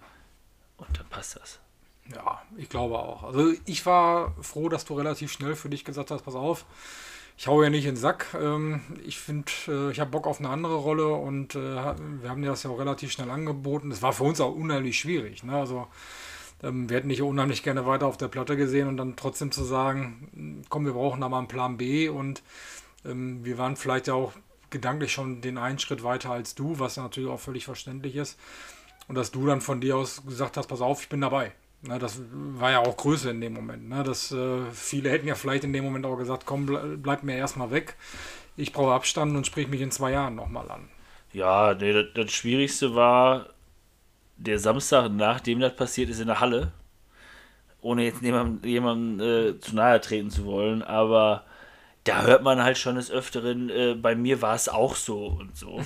[0.77, 1.59] Und dann passt das.
[2.15, 3.23] Ja, ich glaube auch.
[3.23, 6.65] Also ich war froh, dass du relativ schnell für dich gesagt hast, pass auf,
[7.37, 8.35] ich hau ja nicht in den Sack.
[8.39, 12.41] Ähm, ich finde, äh, ich habe Bock auf eine andere Rolle und äh, wir haben
[12.41, 13.91] dir das ja auch relativ schnell angeboten.
[13.91, 15.43] Es war für uns auch unheimlich schwierig.
[15.43, 15.55] Ne?
[15.55, 15.87] Also
[16.63, 19.63] ähm, wir hätten dich unheimlich gerne weiter auf der Platte gesehen und dann trotzdem zu
[19.63, 22.41] sagen, komm, wir brauchen da mal einen Plan B und
[23.05, 24.33] ähm, wir waren vielleicht ja auch
[24.69, 28.39] gedanklich schon den einen Schritt weiter als du, was natürlich auch völlig verständlich ist.
[29.07, 31.53] Und dass du dann von dir aus gesagt hast, pass auf, ich bin dabei.
[31.87, 33.87] Na, das war ja auch Größe in dem Moment.
[33.87, 34.03] Ne?
[34.03, 37.37] Das, äh, viele hätten ja vielleicht in dem Moment auch gesagt, komm, ble bleib mir
[37.37, 37.95] erstmal weg.
[38.57, 40.89] Ich brauche Abstand und sprich mich in zwei Jahren nochmal an.
[41.31, 43.47] Ja, nee, das, das Schwierigste war
[44.35, 46.73] der Samstag, nachdem das passiert ist, in der Halle.
[47.79, 51.45] Ohne jetzt jemandem jemandem, äh, zu nahe treten zu wollen, aber
[52.03, 55.55] da hört man halt schon des Öfteren, äh, bei mir war es auch so und
[55.55, 55.81] so.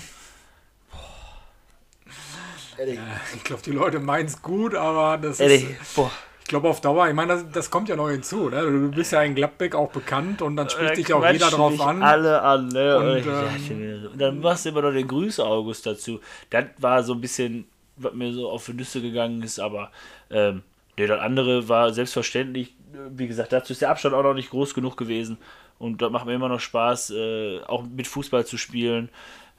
[2.82, 3.00] Ehrlich,
[3.36, 6.10] Ich glaube, die Leute meinen es gut, aber das ehrlich, ist, boah.
[6.42, 8.50] ich glaube auf Dauer, ich meine, das, das kommt ja noch hinzu.
[8.50, 8.60] Ne?
[8.60, 11.80] Du bist ja in Gladbeck auch bekannt und dann spricht Da dich auch jeder drauf
[11.80, 12.02] an.
[12.02, 12.98] Alle an, ne?
[12.98, 16.22] Und, Und, ich ähm, und dann machst du immer noch den Grüße August dazu.
[16.50, 17.68] Das war so ein bisschen,
[17.98, 19.92] was mir so auf die Nüsse gegangen ist, aber
[20.32, 20.64] ähm,
[20.98, 22.74] nee, das andere war selbstverständlich.
[23.12, 25.38] Wie gesagt, dazu ist der Abstand auch noch nicht groß genug gewesen.
[25.78, 29.10] Und das macht mir immer noch Spaß, äh, auch mit Fußball zu spielen.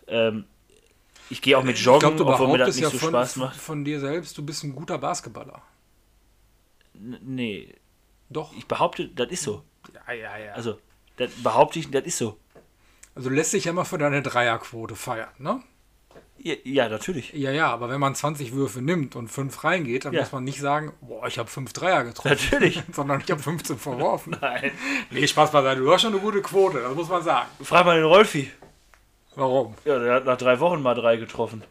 [0.09, 0.45] Ähm,
[1.33, 3.09] ich gehe auch mit Ich Joggen, glaube, du obwohl mir das nicht ja so von,
[3.11, 3.57] Spaß macht.
[3.57, 5.63] von dir selbst, du bist ein guter Basketballer.
[6.95, 7.75] N- Nee,
[8.31, 8.53] Doch.
[8.57, 9.63] ich behaupte, das ist so.
[10.07, 10.53] Ja, ja, ja.
[10.53, 10.79] Also,
[11.17, 12.39] das behaupte ich, das ist so.
[13.15, 15.63] Also lässt sich ja immer für deine Dreierquote feiern, ne?
[16.39, 17.33] Ja, ja natürlich.
[17.35, 20.21] Ja, ja, aber wenn man 20 Würfe nimmt und 5 reingeht, dann Ja.
[20.21, 22.31] muss man nicht sagen, boah, ich habe 5 Dreier getroffen.
[22.31, 22.83] Natürlich.
[22.93, 24.37] Sondern ich habe 15 verworfen.
[24.41, 24.73] Nein.
[25.11, 25.81] Nee, Spaß beiseite.
[25.81, 27.49] Du hast schon eine gute Quote, das muss man sagen.
[27.63, 28.51] Frag mal den Rolfi.
[29.35, 29.75] Warum?
[29.85, 31.63] Ja, der hat nach drei Wochen mal drei getroffen.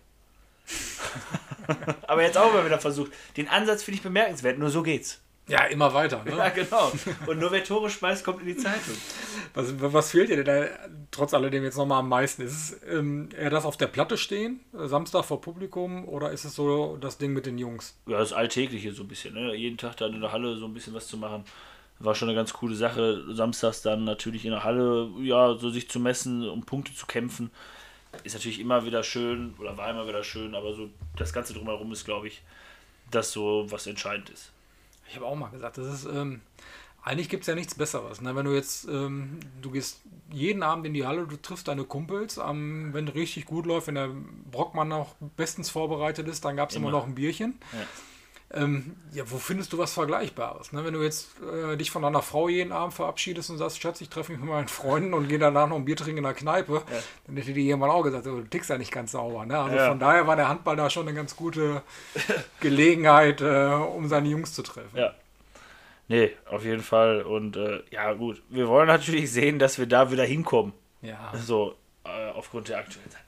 [2.08, 3.12] Aber jetzt auch mal wieder versucht.
[3.38, 5.22] Den Ansatz finde ich bemerkenswert, nur so geht's.
[5.48, 6.24] Ja, immer weiter.
[6.30, 6.52] Ja, Ne?
[6.56, 6.92] genau.
[7.28, 8.96] Und nur wer Tore schmeißt, kommt in die Zeitung.
[9.54, 10.68] Was, was fehlt dir denn da
[11.10, 12.44] trotz alledem jetzt nochmal am meisten?
[12.44, 16.56] Ist es ähm, eher das auf der Platte stehen, Samstag vor Publikum, oder ist es
[16.56, 17.98] so das Ding mit den Jungs?
[18.06, 19.34] Ja, das Alltägliche so ein bisschen.
[19.34, 19.54] Ne?
[19.56, 21.44] Jeden Tag dann in der Halle so ein bisschen was zu machen.
[22.04, 23.24] War schon eine ganz coole Sache.
[23.34, 27.52] Samstags dann natürlich in der Halle, ja, so sich zu messen, um Punkte zu kämpfen.
[28.24, 31.92] Ist natürlich immer wieder schön, oder war immer wieder schön, aber so das Ganze drumherum
[31.92, 32.42] ist, glaube ich,
[33.10, 34.52] das so, was entscheidend ist.
[35.10, 36.42] Ich habe auch mal gesagt, das ist, ähm,
[37.04, 38.22] eigentlich gibt es ja nichts Besseres.
[38.22, 38.36] Ne?
[38.36, 42.38] Wenn du jetzt, ähm, du gehst jeden Abend in die Halle, du triffst deine Kumpels,
[42.38, 44.10] ähm, wenn richtig gut läuft, wenn der
[44.52, 46.90] Brockmann noch bestens vorbereitet ist, dann gab es immer.
[46.90, 47.00] Immer.
[47.00, 47.60] noch ein Bierchen.
[48.54, 50.74] Ähm, ja, wo findest du was Vergleichbares?
[50.74, 50.84] Ne?
[50.84, 54.10] Wenn du jetzt äh, dich von deiner Frau jeden Abend verabschiedest und sagst, Schatz, ich
[54.10, 56.82] treffe mich mit meinen Freunden und gehe danach noch ein Bier trinken in der Kneipe,
[57.28, 59.46] dann hätte die irgendwann auch gesagt, du tickst ja nicht ganz sauber.
[59.46, 59.58] Ne?
[59.58, 59.88] Also Ja.
[59.88, 61.82] von daher war der Handball da schon eine ganz gute
[62.60, 64.98] Gelegenheit, äh, um seine Jungs zu treffen.
[64.98, 65.14] Ja.
[66.10, 67.22] Nee, auf jeden Fall.
[67.22, 68.42] Und äh, ja, gut.
[68.50, 70.74] Wir wollen natürlich sehen, dass wir da wieder hinkommen.
[71.02, 73.22] Ja, So, äh, aufgrund der aktuellen Zeit.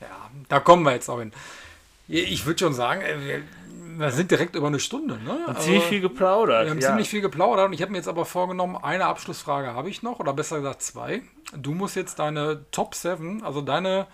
[0.00, 1.32] ja, da kommen wir jetzt auch hin.
[2.08, 3.42] Ich würde schon sagen, äh,
[3.98, 5.18] wir, sind direkt über eine Stunde.
[5.22, 5.32] Ne?
[5.46, 6.64] Und Also, ziemlich viel geplaudert.
[6.64, 6.88] wir haben ja.
[6.88, 10.20] ziemlich viel geplaudert und ich habe mir jetzt aber vorgenommen, eine Abschlussfrage habe ich noch,
[10.20, 11.22] oder besser gesagt zwei.
[11.56, 14.06] Du musst jetzt deine Top 7, also deine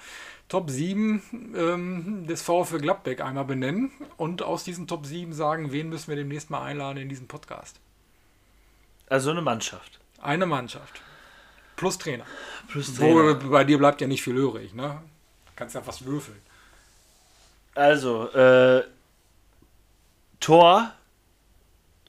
[0.49, 5.89] Top 7 ähm, des VfL Gladbeck einmal benennen und aus diesen Top 7 sagen, wen
[5.89, 7.81] müssen wir demnächst mal einladen in diesen Podcast.
[9.09, 10.01] Also eine Mannschaft.
[10.21, 11.03] Eine Mannschaft.
[11.77, 12.25] Plus Trainer.
[12.69, 15.01] Plus Wo, bei dir bleibt ja nicht viel übrig, ne?
[15.55, 16.41] Kannst ja fast würfeln.
[17.75, 18.83] Also, äh,
[20.41, 20.93] Tor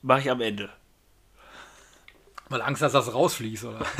[0.01, 0.69] mache ich am Ende.
[2.49, 3.85] Weil Angst, dass das rausfließt, oder?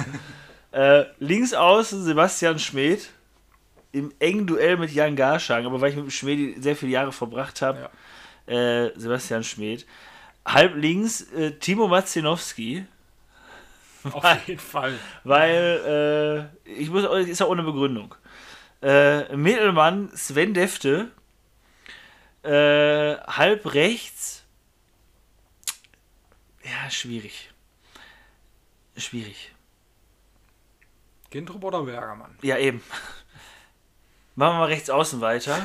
[0.72, 3.10] Äh, links außen Sebastian Schmid
[3.92, 7.64] im engen Duell mit Jan Garschang, aber weil ich mit Schmid sehr viele Jahre verbracht
[7.64, 7.90] habe,
[8.46, 9.88] äh, Sebastian Schmid.
[10.46, 12.86] Halb links äh, Timo Mazinowski.
[14.12, 14.94] Auf jeden Fall.
[15.24, 18.14] Weil, äh, ich muss, ist ja ohne Begründung.
[18.82, 21.12] Äh, Mittelmann Sven Defte.
[22.44, 24.44] Äh, halb rechts.
[26.64, 27.52] Ja, schwierig.
[28.96, 29.54] Schwierig.
[31.30, 32.38] Gintrup oder Bergermann?
[32.42, 32.82] Ja, eben.
[34.36, 35.58] Machen wir mal rechts außen weiter.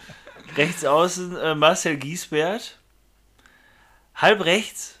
[0.56, 2.78] rechts außen äh, Marcel Giesbert.
[4.14, 4.98] Halb rechts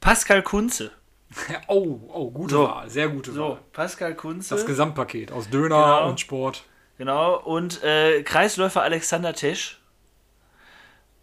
[0.00, 0.90] Pascal Kunze.
[1.68, 2.68] oh, oh, gute So.
[2.68, 3.60] Wahl, sehr gute So, Wahl.
[3.72, 4.54] Pascal Kunze.
[4.54, 6.08] Das Gesamtpaket aus Döner Genau.
[6.08, 6.64] und Sport.
[6.98, 9.80] Genau, und äh, Kreisläufer Alexander Tesch.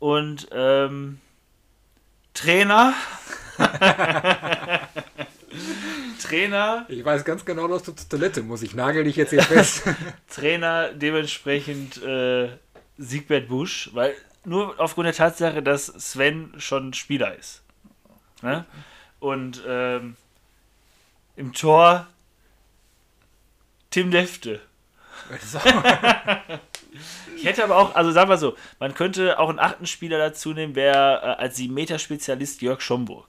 [0.02, 1.20] Und ähm,
[2.34, 2.96] Trainer.
[6.20, 8.64] Trainer, Ich weiß ganz genau, dass du zur Toilette musst.
[8.64, 9.84] Ich nagel dich jetzt hier fest.
[10.28, 12.50] Trainer dementsprechend äh,
[12.98, 17.62] Siegbert Busch, weil nur aufgrund der Tatsache, dass Sven schon Spieler ist.
[18.42, 18.66] Ne?
[19.20, 20.16] Und ähm,
[21.36, 22.08] im Tor
[23.92, 24.62] Tim Defte.
[27.38, 30.54] Ich hätte aber auch, also sagen wir so, man könnte auch einen achten Spieler dazu
[30.54, 33.28] nehmen, wäre äh, als 7-Meter-Spezialist Jörg Schomburg.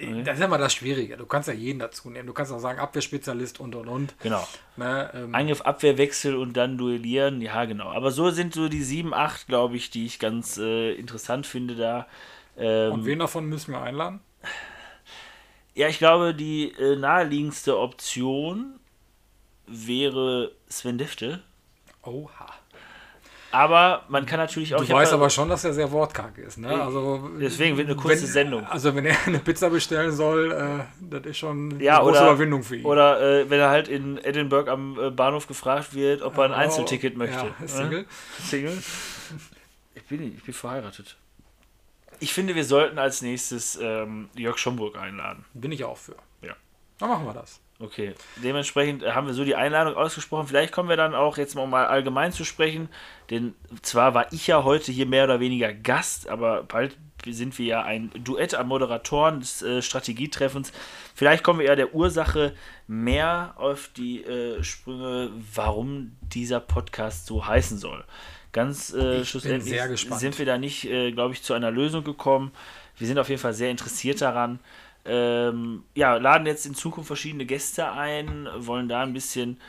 [0.00, 1.16] Ey, Das ist ja mal das Schwierige.
[1.16, 2.26] Du kannst ja jeden dazu nehmen.
[2.26, 4.14] Du kannst auch sagen, Abwehrspezialist und und und.
[4.20, 4.46] Genau.
[4.76, 7.90] Ne, ähm, Angriff, Abwehrwechsel und dann duellieren, ja genau.
[7.90, 11.76] Aber so sind so die 7, 8, glaube ich, die ich ganz äh, interessant finde
[11.76, 12.06] da.
[12.56, 14.20] Ähm, und wen davon müssen wir einladen?
[15.74, 18.80] ja, ich glaube, die äh, naheliegendste Option
[19.66, 21.42] wäre Sven Defte.
[22.02, 22.46] Oha.
[23.52, 24.84] Aber man kann natürlich auch.
[24.84, 26.56] Du weißt aber schon, dass er sehr wortkarg ist.
[26.58, 26.68] Ne?
[26.68, 28.64] Also, Deswegen wird eine kurze wenn, Sendung.
[28.66, 32.30] Also wenn er eine Pizza bestellen soll, äh, das ist schon Ja, eine große oder-
[32.30, 32.84] Überwindung für ihn.
[32.84, 36.52] Oder äh, wenn er halt in Edinburgh am äh, Bahnhof gefragt wird, ob er ein
[36.52, 37.52] Oh, Einzelticket möchte.
[37.60, 38.02] Ja, Single.
[38.02, 38.06] Ne?
[38.40, 38.82] Single?
[39.96, 41.16] Ich bin, ich bin verheiratet.
[42.20, 45.44] Ich finde, wir sollten als nächstes ähm, Jörg Schomburg einladen.
[45.54, 46.14] Bin ich auch für.
[46.42, 46.54] Ja.
[46.98, 47.58] Dann machen wir das.
[47.82, 50.46] Okay, dementsprechend haben wir so die Einladung ausgesprochen.
[50.46, 52.90] Vielleicht kommen wir dann auch jetzt mal, allgemein zu sprechen,
[53.30, 57.66] denn zwar war ich ja heute hier mehr oder weniger Gast, aber bald sind wir
[57.66, 60.72] ja ein Duett an Moderatoren des äh, Strategietreffens.
[61.14, 62.54] Vielleicht kommen wir eher der Ursache
[62.86, 68.04] mehr auf die äh, Sprünge, warum dieser Podcast so heißen soll.
[68.52, 70.20] Ganz äh, schlussendlich sehr gespannt.
[70.20, 72.52] sind wir da nicht, äh, glaube ich, zu einer Lösung gekommen.
[72.98, 74.58] Wir sind auf jeden Fall sehr interessiert daran.
[75.12, 79.60] Ähm, ja, laden jetzt in Zukunft verschiedene Gäste ein, wollen da ein bisschen,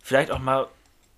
[0.00, 0.68] vielleicht auch mal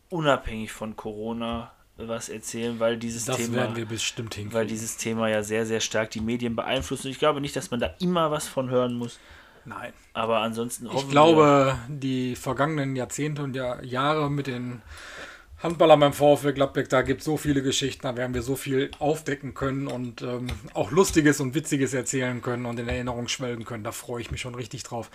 [0.08, 4.58] unabhängig von Corona was erzählen, weil dieses Das Thema, werden wir bestimmt hinkriegen.
[4.58, 7.04] weil dieses Thema ja sehr, sehr stark die Medien beeinflusst.
[7.04, 9.18] Und ich glaube nicht, dass man da immer was von hören muss.
[9.64, 9.92] Nein.
[10.12, 14.80] Aber ansonsten hoffen Ich glaube, die vergangenen Jahrzehnte und Jahr- Jahre mit den
[15.62, 18.90] Handballern beim VfL Gladbeck, da gibt es so viele Geschichten, da werden wir so viel
[18.98, 23.82] aufdecken können und ähm, auch Lustiges und Witziges erzählen können und in Erinnerung schwelgen können.
[23.82, 25.10] Da freue ich mich schon richtig drauf.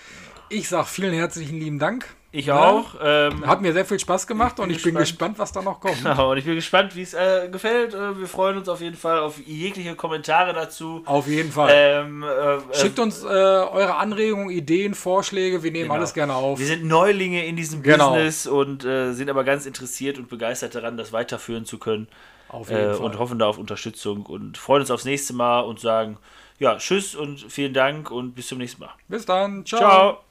[0.49, 2.07] Ich sage vielen herzlichen lieben Dank.
[2.33, 2.95] Ich auch.
[3.03, 5.35] Ähm, Hat mir sehr viel Spaß gemacht bin und ich bin gespannt.
[5.35, 5.97] gespannt, was da noch kommt.
[6.03, 7.93] genau, und ich bin gespannt, wie es äh, gefällt.
[7.93, 11.01] Äh, wir freuen uns auf jeden Fall auf jegliche Kommentare dazu.
[11.05, 11.69] Auf jeden Fall.
[11.73, 15.61] Ähm, äh, Schickt uns äh, eure Anregungen, Ideen, Vorschläge.
[15.61, 15.95] Wir nehmen Genau.
[15.95, 16.57] alles gerne auf.
[16.57, 18.11] Wir sind Neulinge in diesem Genau.
[18.13, 22.07] Business und äh, sind aber ganz interessiert und begeistert daran, das weiterführen zu können.
[22.47, 23.05] Auf jeden Äh, Fall.
[23.05, 26.17] und hoffen da auf Unterstützung und freuen uns aufs nächste Mal und sagen,
[26.59, 28.91] ja, tschüss und vielen Dank und bis zum nächsten Mal.
[29.09, 29.65] Bis dann.
[29.65, 29.79] Ciao.
[29.81, 30.30] Ciao.